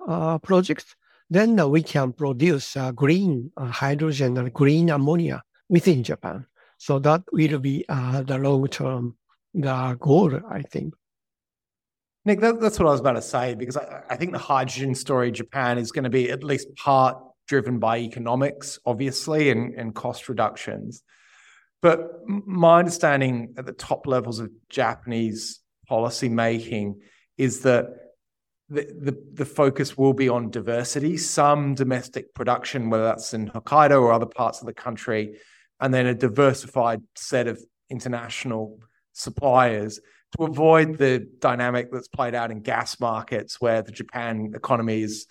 projects, 0.43 0.95
then 1.29 1.71
we 1.71 1.83
can 1.83 2.13
produce 2.13 2.77
green 2.95 3.51
hydrogen 3.59 4.39
and 4.39 4.53
green 4.53 4.91
ammonia 4.91 5.43
within 5.69 6.03
Japan. 6.05 6.47
So 6.79 6.99
that 7.01 7.25
will 7.33 7.59
be 7.59 7.85
the 7.89 8.39
long-term 8.41 9.17
the 9.53 9.97
goal, 10.01 10.41
I 10.49 10.63
think. 10.63 10.95
Nick, 12.25 12.41
that, 12.41 12.61
that's 12.61 12.79
what 12.79 12.87
I 12.87 12.93
was 12.93 13.01
about 13.01 13.15
to 13.15 13.23
say 13.23 13.55
because 13.55 13.77
I, 13.77 14.03
I, 14.11 14.17
think 14.17 14.33
the 14.33 14.39
hydrogen 14.39 14.95
story 14.95 15.29
in 15.29 15.35
Japan 15.35 15.79
is 15.79 15.91
going 15.91 16.05
to 16.05 16.11
be 16.11 16.31
at 16.31 16.45
least 16.45 16.69
part 16.77 17.17
driven 17.49 17.79
by 17.79 17.99
economics, 17.99 18.79
obviously, 18.85 19.51
and, 19.51 19.75
and 19.75 19.95
cost 19.95 20.29
reductions. 20.29 21.03
But 21.83 22.27
my 22.27 22.79
understanding 22.79 23.55
at 23.57 23.67
the 23.67 23.73
top 23.73 24.07
levels 24.07 24.39
of 24.39 24.51
Japanese 24.69 25.61
policy 25.89 26.29
making 26.29 27.01
is 27.39 27.61
that 27.61 27.87
the, 28.69 28.83
the, 29.01 29.25
the, 29.33 29.45
focus 29.45 29.99
will 29.99 30.13
be 30.13 30.29
on 30.29 30.51
diversity, 30.51 31.17
some 31.17 31.75
domestic 31.75 32.33
production, 32.35 32.89
whether 32.89 33.03
that's 33.03 33.35
in 33.35 33.49
Hokkaido 33.49 34.01
or 34.01 34.13
other 34.13 34.27
parts 34.27 34.61
of 34.61 34.67
the 34.67 34.75
country, 34.75 35.41
and 35.81 35.93
then 35.93 36.07
a 36.07 36.15
diversified 36.15 37.03
set 37.17 37.49
of 37.49 37.61
international 37.89 38.79
suppliers 39.13 40.01
to 40.37 40.45
avoid 40.45 40.99
the 40.99 41.27
dynamic 41.41 41.91
that's 41.91 42.09
played 42.09 42.35
out 42.35 42.53
in 42.53 42.61
gas 42.61 43.01
markets 43.01 43.61
where 43.61 43.83
the 43.83 43.91
Japan 43.91 44.53
economy 44.55 45.03
is 45.03 45.27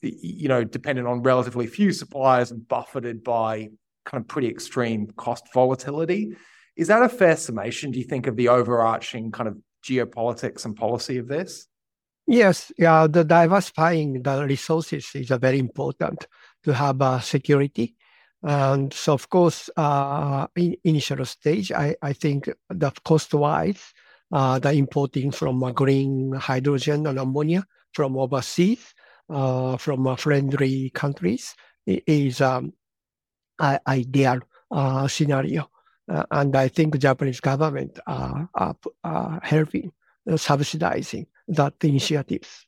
you 0.00 0.46
know 0.46 0.62
dependent 0.62 1.08
on 1.08 1.22
relatively 1.22 1.66
few 1.66 1.90
suppliers 1.90 2.52
and 2.52 2.68
buffeted 2.68 3.24
by 3.24 3.68
kind 4.08 4.22
of 4.22 4.28
pretty 4.28 4.48
extreme 4.48 5.06
cost 5.16 5.44
volatility. 5.52 6.34
Is 6.76 6.88
that 6.88 7.02
a 7.02 7.08
fair 7.08 7.36
summation, 7.36 7.90
do 7.90 7.98
you 7.98 8.04
think, 8.04 8.26
of 8.26 8.36
the 8.36 8.48
overarching 8.48 9.30
kind 9.30 9.48
of 9.48 9.58
geopolitics 9.84 10.64
and 10.64 10.74
policy 10.74 11.18
of 11.18 11.28
this? 11.28 11.66
Yes, 12.26 12.72
yeah, 12.76 13.06
the 13.06 13.24
diversifying 13.24 14.22
the 14.22 14.44
resources 14.44 15.10
is 15.14 15.28
very 15.28 15.58
important 15.58 16.26
to 16.64 16.74
have 16.74 17.00
uh, 17.00 17.20
security. 17.20 17.96
And 18.42 18.92
so, 18.92 19.14
of 19.14 19.28
course, 19.28 19.70
uh, 19.76 20.46
in 20.54 20.76
initial 20.84 21.24
stage, 21.24 21.72
I, 21.72 21.96
I 22.02 22.12
think 22.12 22.48
that 22.70 23.02
cost-wise, 23.02 23.82
uh, 24.30 24.58
the 24.58 24.72
importing 24.72 25.30
from 25.30 25.64
uh, 25.64 25.72
green 25.72 26.32
hydrogen 26.34 27.06
and 27.06 27.18
ammonia 27.18 27.66
from 27.92 28.16
overseas, 28.16 28.94
uh, 29.30 29.76
from 29.78 30.06
uh, 30.06 30.16
friendly 30.16 30.90
countries, 30.90 31.54
is 31.86 32.40
um, 32.40 32.72
ideal 33.86 34.40
uh, 34.70 35.08
scenario. 35.08 35.70
Uh, 36.10 36.24
and 36.30 36.56
I 36.56 36.68
think 36.68 36.98
Japanese 36.98 37.40
government 37.40 37.98
are, 38.06 38.48
are, 38.54 38.76
are 39.04 39.40
helping, 39.42 39.92
subsidizing 40.36 41.26
that 41.48 41.74
initiatives. 41.82 42.66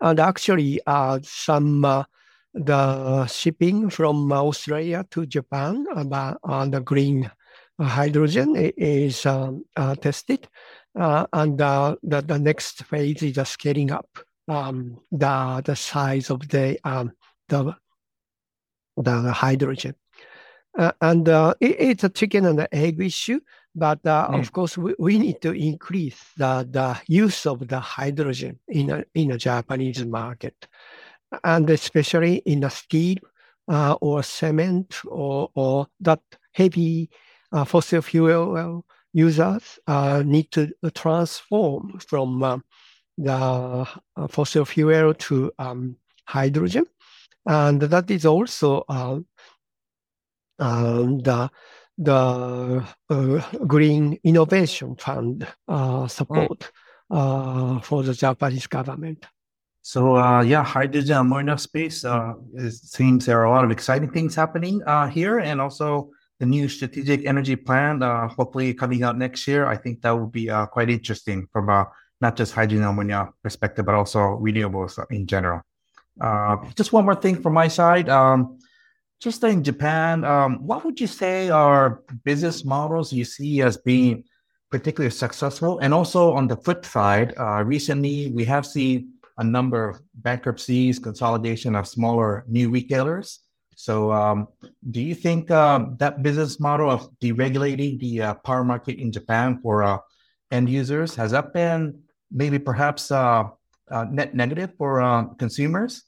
And 0.00 0.20
actually, 0.20 0.80
some 1.22 2.06
the 2.56 3.26
shipping 3.26 3.90
from 3.90 4.32
Australia 4.32 5.04
to 5.10 5.26
Japan 5.26 5.86
about, 5.94 6.38
on 6.42 6.70
the 6.70 6.80
green 6.80 7.30
hydrogen 7.78 8.56
is 8.56 9.26
um, 9.26 9.64
uh, 9.76 9.94
tested. 9.96 10.48
Uh, 10.98 11.26
and 11.34 11.60
uh, 11.60 11.94
the, 12.02 12.22
the 12.22 12.38
next 12.38 12.84
phase 12.84 13.22
is 13.22 13.48
scaling 13.48 13.90
up 13.90 14.18
um, 14.48 14.98
the, 15.12 15.62
the 15.64 15.76
size 15.76 16.30
of 16.30 16.48
the, 16.48 16.78
um, 16.84 17.12
the 17.48 17.76
the 18.96 19.32
hydrogen. 19.32 19.94
Uh, 20.76 20.92
and 21.00 21.28
uh, 21.28 21.54
it, 21.60 21.76
it's 21.78 22.04
a 22.04 22.08
chicken 22.08 22.44
and 22.44 22.68
egg 22.70 23.00
issue, 23.00 23.40
but 23.74 24.04
uh, 24.06 24.28
mm. 24.28 24.40
of 24.40 24.52
course 24.52 24.76
we, 24.76 24.94
we 24.98 25.18
need 25.18 25.40
to 25.40 25.52
increase 25.52 26.20
the, 26.36 26.68
the 26.70 26.98
use 27.06 27.46
of 27.46 27.66
the 27.66 27.80
hydrogen 27.80 28.58
in 28.68 28.90
a, 28.90 29.04
in 29.14 29.30
a 29.30 29.38
Japanese 29.38 30.04
market, 30.04 30.68
and 31.44 31.70
especially 31.70 32.36
in 32.44 32.60
the 32.60 32.68
steel 32.68 33.16
uh, 33.68 33.94
or 34.02 34.22
cement 34.22 35.00
or, 35.06 35.50
or 35.54 35.86
that 36.00 36.20
heavy 36.52 37.08
uh, 37.52 37.64
fossil 37.64 38.02
fuel 38.02 38.84
users 39.14 39.78
uh, 39.86 40.22
need 40.26 40.50
to 40.50 40.70
transform 40.94 41.98
from 42.00 42.62
the 43.16 43.88
fossil 44.28 44.66
fuel 44.66 45.14
to 45.14 45.50
um, 45.58 45.96
hydrogen 46.26 46.84
and 47.46 47.80
that 47.80 48.10
is 48.10 48.26
also 48.26 48.84
uh, 48.88 49.20
um, 50.58 51.18
the 51.20 51.50
the 51.98 52.84
uh, 53.08 53.40
Green 53.66 54.18
Innovation 54.24 54.96
Fund 54.96 55.46
uh, 55.68 56.06
support 56.08 56.70
mm. 57.10 57.84
for 57.84 58.02
the 58.02 58.12
Japanese 58.12 58.66
government. 58.66 59.24
So 59.80 60.16
uh, 60.16 60.42
yeah, 60.42 60.64
hydrogen 60.64 61.16
ammonia 61.16 61.56
space. 61.56 62.04
Uh, 62.04 62.34
it 62.54 62.72
seems 62.72 63.24
there 63.24 63.40
are 63.40 63.44
a 63.44 63.50
lot 63.50 63.64
of 63.64 63.70
exciting 63.70 64.10
things 64.10 64.34
happening 64.34 64.82
uh, 64.86 65.06
here, 65.06 65.38
and 65.38 65.60
also 65.60 66.10
the 66.38 66.46
new 66.46 66.68
strategic 66.68 67.24
energy 67.24 67.56
plan, 67.56 68.02
hopefully 68.02 68.74
coming 68.74 69.02
out 69.04 69.16
next 69.16 69.46
year. 69.48 69.64
I 69.66 69.76
think 69.76 70.02
that 70.02 70.10
will 70.10 70.26
be 70.26 70.50
quite 70.72 70.90
interesting 70.90 71.46
from 71.52 71.70
a 71.70 71.86
not 72.20 72.36
just 72.36 72.52
hydrogen 72.52 72.84
ammonia 72.84 73.30
perspective, 73.42 73.86
but 73.86 73.94
also 73.94 74.18
renewables 74.42 74.98
in 75.10 75.26
general. 75.26 75.62
Uh, 76.20 76.56
just 76.74 76.92
one 76.92 77.04
more 77.04 77.14
thing 77.14 77.40
from 77.40 77.52
my 77.52 77.68
side. 77.68 78.08
Um, 78.08 78.58
just 79.20 79.42
in 79.44 79.64
Japan, 79.64 80.24
um, 80.24 80.66
what 80.66 80.84
would 80.84 81.00
you 81.00 81.06
say 81.06 81.48
are 81.48 82.02
business 82.24 82.64
models 82.64 83.12
you 83.12 83.24
see 83.24 83.62
as 83.62 83.76
being 83.76 84.24
particularly 84.70 85.10
successful? 85.10 85.78
And 85.78 85.94
also 85.94 86.32
on 86.32 86.48
the 86.48 86.56
flip 86.56 86.84
side, 86.84 87.34
uh, 87.38 87.62
recently 87.64 88.30
we 88.30 88.44
have 88.44 88.66
seen 88.66 89.12
a 89.38 89.44
number 89.44 89.88
of 89.88 90.00
bankruptcies, 90.14 90.98
consolidation 90.98 91.74
of 91.74 91.86
smaller 91.88 92.44
new 92.48 92.70
retailers. 92.70 93.40
So, 93.74 94.10
um, 94.10 94.48
do 94.90 95.02
you 95.02 95.14
think 95.14 95.50
um, 95.50 95.96
that 95.98 96.22
business 96.22 96.58
model 96.58 96.90
of 96.90 97.10
deregulating 97.20 98.00
the 98.00 98.22
uh, 98.22 98.34
power 98.34 98.64
market 98.64 98.98
in 98.98 99.12
Japan 99.12 99.58
for 99.62 99.82
uh, 99.82 99.98
end 100.50 100.70
users 100.70 101.14
has 101.14 101.32
that 101.32 101.52
been 101.52 102.00
maybe 102.30 102.58
perhaps 102.58 103.10
uh, 103.10 103.44
uh, 103.90 104.04
net 104.10 104.34
negative 104.34 104.72
for 104.76 105.00
uh, 105.02 105.24
consumers? 105.38 106.04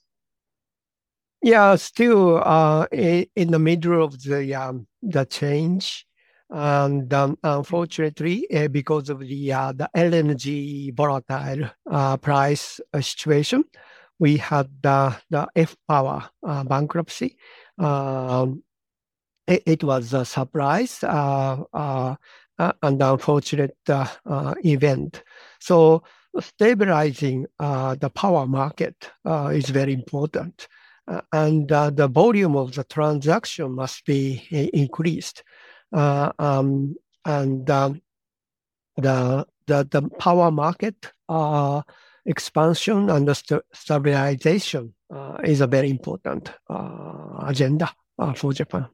Yeah, 1.42 1.76
still 1.76 2.42
uh, 2.44 2.86
in 2.90 3.50
the 3.50 3.60
middle 3.60 4.02
of 4.02 4.20
the 4.22 4.54
um, 4.54 4.88
the 5.02 5.24
change, 5.24 6.04
and 6.50 7.12
um, 7.14 7.38
unfortunately, 7.44 8.50
uh, 8.52 8.66
because 8.66 9.08
of 9.08 9.20
the 9.20 9.52
uh, 9.52 9.72
the 9.72 9.88
LNG 9.94 10.96
volatile 10.96 11.70
uh, 11.88 12.16
price 12.16 12.80
uh, 12.92 13.00
situation, 13.00 13.62
we 14.18 14.36
had 14.36 14.68
the 14.82 15.16
the 15.30 15.46
F 15.54 15.76
Power 15.86 16.28
uh, 16.44 16.64
bankruptcy. 16.64 17.36
Um, 17.78 18.64
it, 19.46 19.62
it, 19.64 19.84
was 19.84 20.12
a 20.12 20.24
surprise 20.24 20.98
and 21.04 21.66
unfortunate 22.80 23.76
event. 24.64 25.22
So 25.60 26.02
stabilizing 26.40 27.46
the 27.59 28.11
power 28.14 28.46
market 28.46 29.11
is 29.27 29.68
very 29.70 29.92
important. 29.92 30.68
Uh, 31.09 31.22
and 31.33 31.72
uh, 31.72 31.88
the 31.88 32.07
volume 32.07 32.55
of 32.55 32.74
the 32.74 32.85
transaction 32.85 33.72
must 33.72 34.05
be 34.05 34.46
increased. 34.74 35.42
Uh, 35.90 36.31
um, 36.38 36.94
and 37.24 37.70
um, 37.70 38.03
the, 38.96 39.47
the, 39.66 39.89
the 39.91 40.03
power 40.18 40.51
market 40.51 41.11
expansion 42.26 43.09
and 43.09 43.26
the 43.26 43.34
st- 43.34 43.62
stabilization 43.72 44.93
is 45.45 45.62
a 45.62 45.66
very 45.66 45.89
important 45.89 46.53
agenda 47.43 47.91
for 48.34 48.53
Japan. 48.53 48.86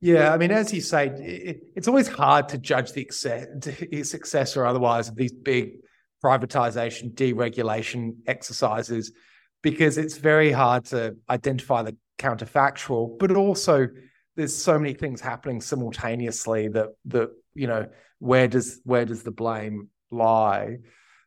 Yeah, 0.00 0.32
I 0.32 0.36
mean, 0.36 0.50
as 0.50 0.72
you 0.72 0.80
say, 0.82 1.08
it, 1.08 1.62
it's 1.74 1.88
always 1.88 2.08
hard 2.08 2.48
to 2.50 2.58
judge 2.58 2.92
the 2.92 3.08
success 4.04 4.56
or 4.56 4.66
otherwise 4.66 5.08
of 5.08 5.16
these 5.16 5.32
big 5.32 5.78
privatization, 6.22 7.14
deregulation 7.14 8.16
exercises 8.26 9.12
because 9.62 9.98
it's 9.98 10.16
very 10.18 10.52
hard 10.52 10.84
to 10.86 11.16
identify 11.28 11.82
the 11.82 11.96
counterfactual, 12.18 13.18
but 13.18 13.32
also 13.32 13.88
there's 14.36 14.54
so 14.54 14.78
many 14.78 14.94
things 14.94 15.20
happening 15.20 15.60
simultaneously 15.60 16.68
that 16.68 16.88
that 17.06 17.30
you 17.54 17.66
know 17.66 17.86
where 18.18 18.48
does 18.48 18.80
where 18.84 19.04
does 19.04 19.22
the 19.22 19.30
blame 19.30 19.88
lie? 20.10 20.76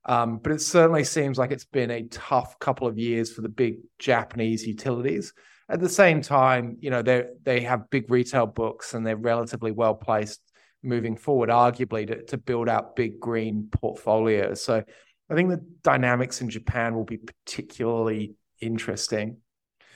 Um, 0.06 0.40
but 0.42 0.54
it 0.54 0.62
certainly 0.62 1.04
seems 1.04 1.38
like 1.38 1.52
it's 1.52 1.66
been 1.66 1.92
a 1.92 2.04
tough 2.04 2.58
couple 2.60 2.88
of 2.88 2.98
years 2.98 3.32
for 3.32 3.42
the 3.42 3.50
big 3.50 3.80
Japanese 4.00 4.66
utilities. 4.66 5.34
At 5.70 5.80
the 5.80 5.90
same 5.90 6.22
time, 6.22 6.78
you 6.80 6.90
know 6.90 7.02
they 7.02 7.26
they 7.44 7.62
have 7.62 7.90
big 7.90 8.10
retail 8.10 8.48
books 8.48 8.94
and 8.94 9.06
they're 9.06 9.16
relatively 9.16 9.72
well 9.72 9.96
placed 9.96 10.42
moving 10.82 11.18
forward, 11.18 11.50
arguably 11.50 12.08
to, 12.08 12.24
to 12.24 12.38
build 12.38 12.70
out 12.70 12.96
big 12.96 13.20
green 13.20 13.68
portfolios. 13.72 14.62
So 14.62 14.84
I 15.30 15.36
think 15.36 15.50
the 15.50 15.64
dynamics 15.84 16.42
in 16.42 16.50
Japan 16.50 16.96
will 16.96 17.04
be 17.06 17.18
particularly 17.18 18.36
interesting. 18.62 19.38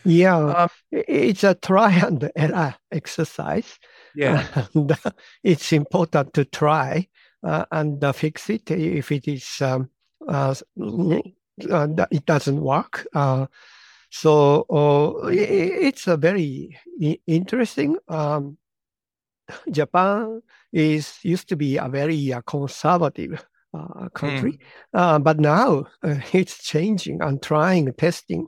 Yeah, 0.06 0.38
um, 0.38 0.70
it's 0.92 1.44
a 1.44 1.56
try 1.56 1.94
and 1.94 2.30
error 2.36 2.76
exercise. 2.92 3.80
Yeah, 4.16 4.46
and, 4.76 4.92
uh, 4.92 5.12
it's 5.44 5.72
important 5.72 6.34
to 6.34 6.46
try 6.46 7.08
uh, 7.42 7.66
and 7.72 8.04
uh, 8.04 8.12
fix 8.12 8.50
it 8.50 8.70
if 8.70 9.12
it 9.12 9.28
is 9.28 9.62
um, 9.62 9.90
uh, 10.28 10.54
uh, 11.70 11.88
it 12.12 12.26
doesn't 12.26 12.62
work. 12.62 13.08
Uh, 14.14 14.20
so 14.20 15.28
it's 15.28 16.08
a 16.08 16.18
very 16.18 16.78
interesting. 17.28 17.98
Um, 18.08 18.58
Japan 19.72 20.42
is 20.72 21.18
used 21.24 21.50
to 21.50 21.56
be 21.56 21.78
a 21.78 21.90
very 21.90 22.34
conservative 22.46 23.46
uh, 23.74 24.10
country. 24.10 24.54
Mm. 24.54 24.60
Uh, 24.94 25.20
but 25.20 25.40
now 25.40 25.86
uh, 26.04 26.16
it's 26.34 26.64
changing 26.64 27.22
and 27.22 27.42
trying, 27.42 27.92
testing 27.94 28.48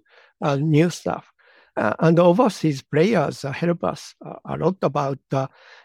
new 0.57 0.89
stuff. 0.89 1.32
and 1.76 2.20
overseas 2.20 2.84
players 2.84 3.41
help 3.41 3.84
us 3.84 4.16
a 4.45 4.57
lot 4.57 4.78
about 4.82 5.20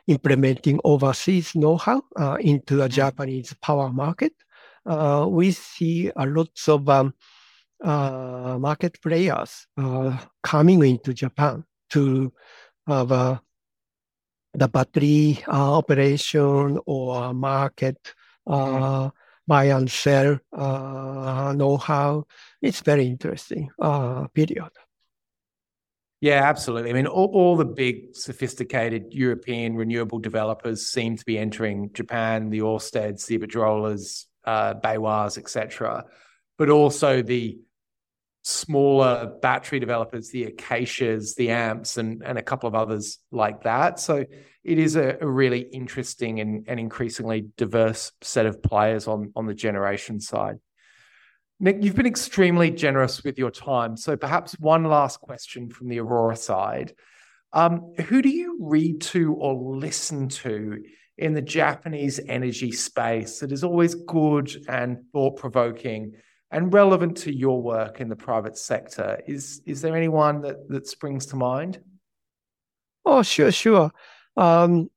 implementing 0.07 0.78
overseas 0.85 1.55
know-how 1.55 2.03
into 2.41 2.76
the 2.76 2.89
mm. 2.89 2.93
Japanese 2.93 3.55
power 3.62 3.91
market. 3.91 4.35
we 5.28 5.53
see 5.53 6.11
a 6.14 6.26
lot 6.26 6.68
of 6.68 6.89
um, 6.89 7.14
uh, 7.83 8.57
market 8.59 9.01
players 9.03 9.66
uh, 9.76 10.16
coming 10.43 10.83
into 10.85 11.14
Japan 11.14 11.64
to 11.91 12.33
have 12.87 13.12
uh, 13.12 13.39
the 14.55 14.68
battery 14.68 15.43
operation 15.49 16.78
or 16.87 17.33
market 17.35 18.14
mm-hmm 18.49 19.09
buy 19.51 19.64
and 19.64 19.91
sell 19.91 20.39
uh, 20.53 21.53
know-how. 21.57 22.24
It's 22.62 22.83
very 22.83 23.07
interesting 23.07 23.68
uh, 23.83 24.28
period. 24.28 24.70
Yeah, 26.20 26.43
absolutely. 26.45 26.91
I 26.91 26.93
mean, 26.93 27.09
all, 27.09 27.31
all, 27.33 27.57
the 27.57 27.64
big, 27.64 28.14
sophisticated 28.14 29.12
European 29.12 29.74
renewable 29.74 30.20
developers 30.20 30.87
seem 30.87 31.16
to 31.16 31.24
be 31.24 31.37
entering 31.37 31.91
Japan, 31.93 32.51
the 32.51 32.61
Orsteds, 32.61 33.26
the 33.26 33.39
Iberdrolas, 33.39 34.26
uh, 34.45 34.74
etc. 35.37 36.05
But 36.57 36.70
also 36.70 37.20
the 37.20 37.59
smaller 38.43 39.32
battery 39.43 39.80
developers, 39.80 40.30
the 40.30 40.45
Acacias, 40.45 41.34
the 41.34 41.51
Amps, 41.51 41.99
and, 41.99 42.22
and 42.24 42.38
a 42.38 42.43
couple 42.43 42.68
of 42.68 42.74
others 42.74 43.18
like 43.30 43.64
that. 43.64 44.01
So 44.01 44.24
it 44.64 44.78
is 44.78 44.97
a, 44.97 45.18
a 45.20 45.26
really 45.28 45.61
interesting 45.61 46.41
and, 46.41 46.64
and 46.66 46.80
increasingly 46.80 47.49
diverse 47.57 48.12
set 48.22 48.47
of 48.47 48.62
players 48.62 49.07
on, 49.07 49.32
on 49.36 49.47
the 49.47 49.55
generation 49.55 50.20
side. 50.20 50.57
Nick, 51.62 51.78
you've 51.82 51.95
been 51.95 52.07
extremely 52.07 52.70
generous 52.70 53.22
with 53.22 53.38
your 53.38 53.51
time. 53.51 53.97
So 53.97 54.16
perhaps 54.16 54.59
one 54.59 54.84
last 54.84 55.20
question 55.20 55.68
from 55.68 55.88
the 55.88 56.01
Aurora 56.01 56.36
side. 56.36 56.95
Um, 57.53 57.93
who 58.07 58.22
do 58.22 58.30
you 58.30 58.59
read 58.61 59.03
to 59.03 59.34
or 59.34 59.76
listen 59.76 60.28
to 60.28 60.82
in 61.18 61.34
the 61.34 61.43
Japanese 61.43 62.18
energy 62.26 62.72
space 62.72 63.41
that 63.41 63.53
is 63.53 63.62
always 63.62 63.95
good 63.95 64.51
and 64.68 65.05
thought 65.12 65.36
provoking? 65.36 66.14
And 66.53 66.72
relevant 66.74 67.16
to 67.18 67.34
your 67.34 67.62
work 67.62 68.01
in 68.01 68.09
the 68.09 68.16
private 68.16 68.59
sector. 68.59 69.20
Is 69.26 69.62
is 69.66 69.82
there 69.82 69.96
anyone 69.96 70.40
that 70.42 70.68
that 70.68 70.88
springs 70.88 71.26
to 71.26 71.36
mind? 71.36 71.80
Oh, 73.05 73.22
sure, 73.22 73.53
sure. 73.53 73.90
Um, 74.36 74.90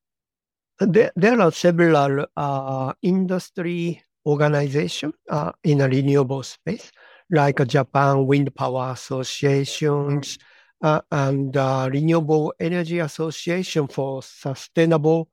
there, 0.80 1.12
there 1.16 1.40
are 1.40 1.52
several 1.52 2.26
uh, 2.36 2.94
industry 3.02 4.02
organizations 4.26 5.14
uh, 5.30 5.52
in 5.64 5.82
a 5.82 5.88
renewable 5.88 6.44
space, 6.44 6.92
like 7.30 7.66
Japan 7.68 8.26
Wind 8.26 8.54
Power 8.56 8.92
Associations 8.92 10.38
uh, 10.82 11.02
and 11.12 11.56
uh, 11.56 11.90
Renewable 11.92 12.54
Energy 12.60 13.00
Association 13.00 13.88
for 13.88 14.22
Sustainable 14.22 15.30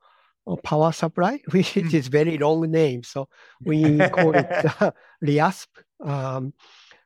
Power 0.63 0.93
Supply, 0.93 1.41
which 1.51 1.75
mm. 1.75 1.93
is 1.93 2.09
very 2.09 2.39
long 2.39 2.71
name. 2.71 3.03
So 3.03 3.29
we 3.65 3.99
call 3.99 4.35
it 4.35 4.47
uh, 4.81 4.91
REASP, 5.21 5.69
um, 6.03 6.53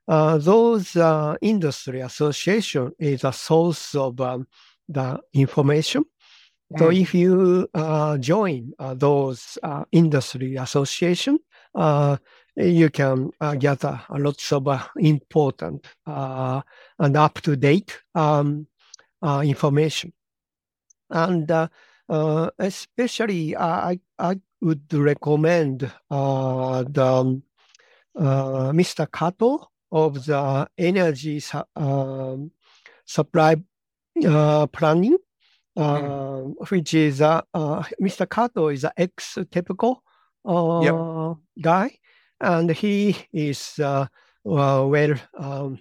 uh, 0.06 0.38
those 0.38 0.96
uh, 0.96 1.36
industry 1.40 2.00
association 2.00 2.92
is 2.98 3.24
a 3.24 3.32
source 3.32 3.94
of 3.94 4.20
um, 4.20 4.46
the 4.88 5.18
information. 5.32 6.04
So 6.78 6.88
mm. 6.88 7.00
if 7.00 7.14
you 7.14 7.68
uh, 7.74 8.18
join 8.18 8.72
uh, 8.78 8.94
those 8.94 9.58
uh, 9.62 9.84
industry 9.92 10.56
association, 10.56 11.38
uh, 11.74 12.16
you 12.56 12.90
can 12.90 13.30
gather 13.58 14.00
a 14.08 14.18
lot 14.18 14.52
of 14.52 14.90
important 14.96 15.86
and 16.06 17.16
up 17.16 17.40
to 17.40 17.56
date 17.56 17.98
um, 18.14 18.66
information. 19.22 20.12
And 21.10 21.68
especially, 22.58 23.56
I 23.56 23.98
I 24.18 24.40
would 24.60 24.92
recommend 24.92 25.90
the 26.08 27.04
um, 27.04 27.42
Mr. 28.16 29.10
Kato 29.10 29.68
of 29.90 30.24
the 30.26 30.68
energy 30.76 31.40
su- 31.40 31.62
um, 31.76 32.50
supply 33.04 33.56
uh, 34.26 34.66
planning, 34.68 35.16
mm. 35.78 36.54
which 36.70 36.94
is 36.94 37.20
uh, 37.20 37.42
Mr. 37.54 38.28
Kato 38.28 38.68
is 38.68 38.84
an 38.84 38.92
ex-TEPCO 38.96 39.96
yep. 40.82 41.38
guy, 41.60 41.98
and 42.40 42.70
he 42.70 43.16
is 43.32 43.78
a 43.78 44.08
well 44.44 45.14
um, 45.38 45.78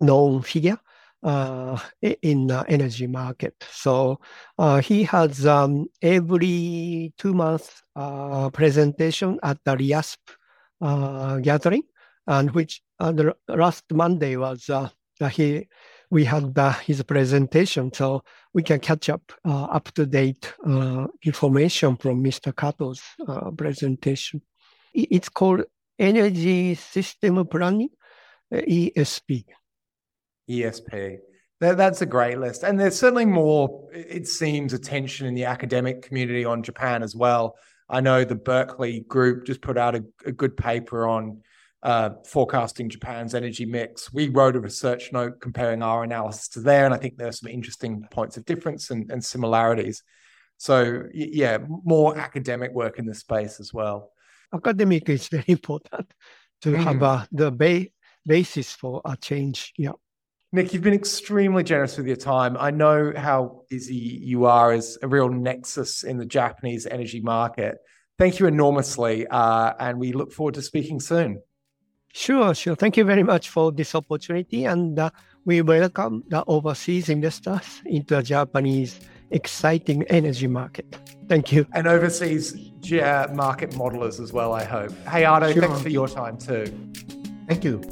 known 0.00 0.42
figure. 0.42 0.78
Uh, 1.20 1.76
in 2.00 2.46
the 2.46 2.64
energy 2.68 3.08
market. 3.08 3.52
So 3.72 4.20
uh, 4.56 4.80
he 4.80 5.02
has 5.02 5.44
um, 5.46 5.86
every 6.00 7.12
two 7.18 7.34
months 7.34 7.82
uh, 7.96 8.50
presentation 8.50 9.40
at 9.42 9.58
the 9.64 9.76
REASP 9.76 10.20
uh, 10.30 10.34
Uh, 10.80 11.38
gathering, 11.38 11.82
and 12.28 12.52
which 12.52 12.82
uh, 13.00 13.10
the 13.10 13.34
last 13.48 13.82
Monday 13.90 14.36
was 14.36 14.70
uh, 14.70 14.88
uh 15.20 15.26
he 15.26 15.66
we 16.08 16.24
had 16.24 16.56
uh, 16.56 16.72
his 16.72 17.02
presentation, 17.02 17.92
so 17.92 18.22
we 18.54 18.62
can 18.62 18.78
catch 18.78 19.08
up 19.08 19.32
up 19.44 19.90
to 19.90 20.06
date 20.06 20.52
information 21.24 21.96
from 21.96 22.22
Mr. 22.22 22.54
Kato's 22.54 23.02
presentation. 23.56 24.40
It's 24.94 25.28
called 25.28 25.64
Energy 25.98 26.76
System 26.76 27.44
Planning, 27.48 27.90
ESP. 28.52 29.46
ESP. 30.48 31.18
that's 31.58 32.02
a 32.02 32.06
great 32.06 32.38
list. 32.38 32.62
And 32.62 32.78
there's 32.78 32.96
certainly 32.96 33.26
more, 33.26 33.88
it 33.92 34.28
seems, 34.28 34.72
attention 34.72 35.26
in 35.26 35.34
the 35.34 35.46
academic 35.46 36.02
community 36.02 36.44
on 36.44 36.62
Japan 36.62 37.02
as 37.02 37.16
well. 37.16 37.56
I 37.88 38.00
know 38.00 38.24
the 38.24 38.34
Berkeley 38.34 39.00
group 39.00 39.46
just 39.46 39.62
put 39.62 39.78
out 39.78 39.94
a, 39.94 40.04
a 40.26 40.32
good 40.32 40.56
paper 40.56 41.06
on 41.06 41.42
uh, 41.82 42.10
forecasting 42.26 42.88
Japan's 42.88 43.34
energy 43.34 43.64
mix. 43.64 44.12
We 44.12 44.28
wrote 44.28 44.56
a 44.56 44.60
research 44.60 45.12
note 45.12 45.40
comparing 45.40 45.82
our 45.82 46.02
analysis 46.02 46.48
to 46.48 46.60
there, 46.60 46.84
and 46.84 46.94
I 46.94 46.98
think 46.98 47.16
there 47.16 47.28
are 47.28 47.32
some 47.32 47.50
interesting 47.50 48.06
points 48.10 48.36
of 48.36 48.44
difference 48.44 48.90
and, 48.90 49.10
and 49.10 49.24
similarities. 49.24 50.02
So, 50.58 51.04
yeah, 51.14 51.58
more 51.68 52.18
academic 52.18 52.72
work 52.72 52.98
in 52.98 53.06
this 53.06 53.20
space 53.20 53.60
as 53.60 53.72
well. 53.72 54.10
Academic 54.52 55.08
is 55.08 55.28
very 55.28 55.44
important 55.46 56.12
to 56.62 56.72
mm. 56.72 56.82
have 56.82 57.02
uh, 57.02 57.24
the 57.30 57.52
ba- 57.52 57.86
basis 58.26 58.72
for 58.72 59.00
a 59.04 59.16
change. 59.16 59.72
Yeah. 59.76 59.92
Nick, 60.50 60.72
you've 60.72 60.82
been 60.82 60.94
extremely 60.94 61.62
generous 61.62 61.98
with 61.98 62.06
your 62.06 62.16
time. 62.16 62.56
I 62.58 62.70
know 62.70 63.12
how 63.14 63.64
busy 63.68 63.94
you 63.94 64.46
are 64.46 64.72
as 64.72 64.96
a 65.02 65.08
real 65.08 65.28
nexus 65.28 66.04
in 66.04 66.16
the 66.16 66.24
Japanese 66.24 66.86
energy 66.86 67.20
market. 67.20 67.76
Thank 68.16 68.38
you 68.38 68.46
enormously, 68.46 69.26
uh, 69.26 69.74
and 69.78 69.98
we 69.98 70.12
look 70.12 70.32
forward 70.32 70.54
to 70.54 70.62
speaking 70.62 71.00
soon. 71.00 71.42
Sure, 72.14 72.54
sure. 72.54 72.74
Thank 72.74 72.96
you 72.96 73.04
very 73.04 73.22
much 73.22 73.50
for 73.50 73.70
this 73.70 73.94
opportunity, 73.94 74.64
and 74.64 74.98
uh, 74.98 75.10
we 75.44 75.60
welcome 75.60 76.24
the 76.28 76.42
overseas 76.46 77.10
investors 77.10 77.82
into 77.84 78.16
the 78.16 78.22
Japanese 78.22 79.00
exciting 79.30 80.02
energy 80.04 80.46
market. 80.46 80.96
Thank 81.28 81.52
you. 81.52 81.66
And 81.74 81.86
overseas 81.86 82.54
market 83.34 83.72
modelers 83.72 84.18
as 84.18 84.32
well, 84.32 84.54
I 84.54 84.64
hope. 84.64 84.92
Hayato, 85.04 85.52
sure. 85.52 85.62
thanks 85.62 85.82
for 85.82 85.90
your 85.90 86.08
time 86.08 86.38
too. 86.38 86.64
Thank 87.46 87.64
you. 87.64 87.82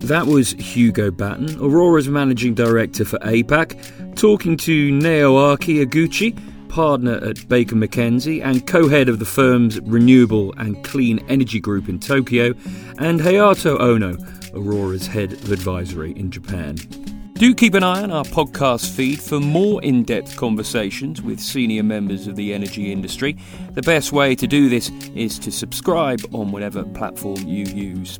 That 0.00 0.26
was 0.26 0.52
Hugo 0.52 1.10
Batten, 1.10 1.58
Aurora's 1.60 2.08
managing 2.08 2.54
director 2.54 3.04
for 3.04 3.18
APAC, 3.18 4.14
talking 4.14 4.56
to 4.58 4.92
Naoaki 4.92 5.84
Eguchi, 5.84 6.38
partner 6.68 7.16
at 7.16 7.48
Baker 7.48 7.74
McKenzie 7.74 8.42
and 8.42 8.66
co 8.66 8.88
head 8.88 9.08
of 9.08 9.18
the 9.18 9.24
firm's 9.24 9.80
Renewable 9.80 10.54
and 10.56 10.82
Clean 10.84 11.18
Energy 11.28 11.60
Group 11.60 11.88
in 11.88 11.98
Tokyo, 11.98 12.54
and 12.98 13.20
Hayato 13.20 13.78
Ono, 13.80 14.16
Aurora's 14.54 15.08
head 15.08 15.32
of 15.32 15.50
advisory 15.50 16.12
in 16.12 16.30
Japan. 16.30 16.76
Do 17.38 17.54
keep 17.54 17.74
an 17.74 17.84
eye 17.84 18.02
on 18.02 18.10
our 18.10 18.24
podcast 18.24 18.90
feed 18.96 19.22
for 19.22 19.38
more 19.38 19.80
in 19.84 20.02
depth 20.02 20.36
conversations 20.36 21.22
with 21.22 21.38
senior 21.38 21.84
members 21.84 22.26
of 22.26 22.34
the 22.34 22.52
energy 22.52 22.90
industry. 22.90 23.36
The 23.74 23.82
best 23.82 24.10
way 24.10 24.34
to 24.34 24.48
do 24.48 24.68
this 24.68 24.90
is 25.14 25.38
to 25.38 25.52
subscribe 25.52 26.20
on 26.34 26.50
whatever 26.50 26.82
platform 26.82 27.46
you 27.46 27.64
use. 27.66 28.18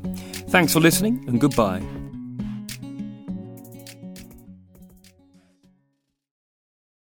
Thanks 0.51 0.73
for 0.73 0.79
listening 0.79 1.25
and 1.27 1.41
goodbye. 1.41 1.83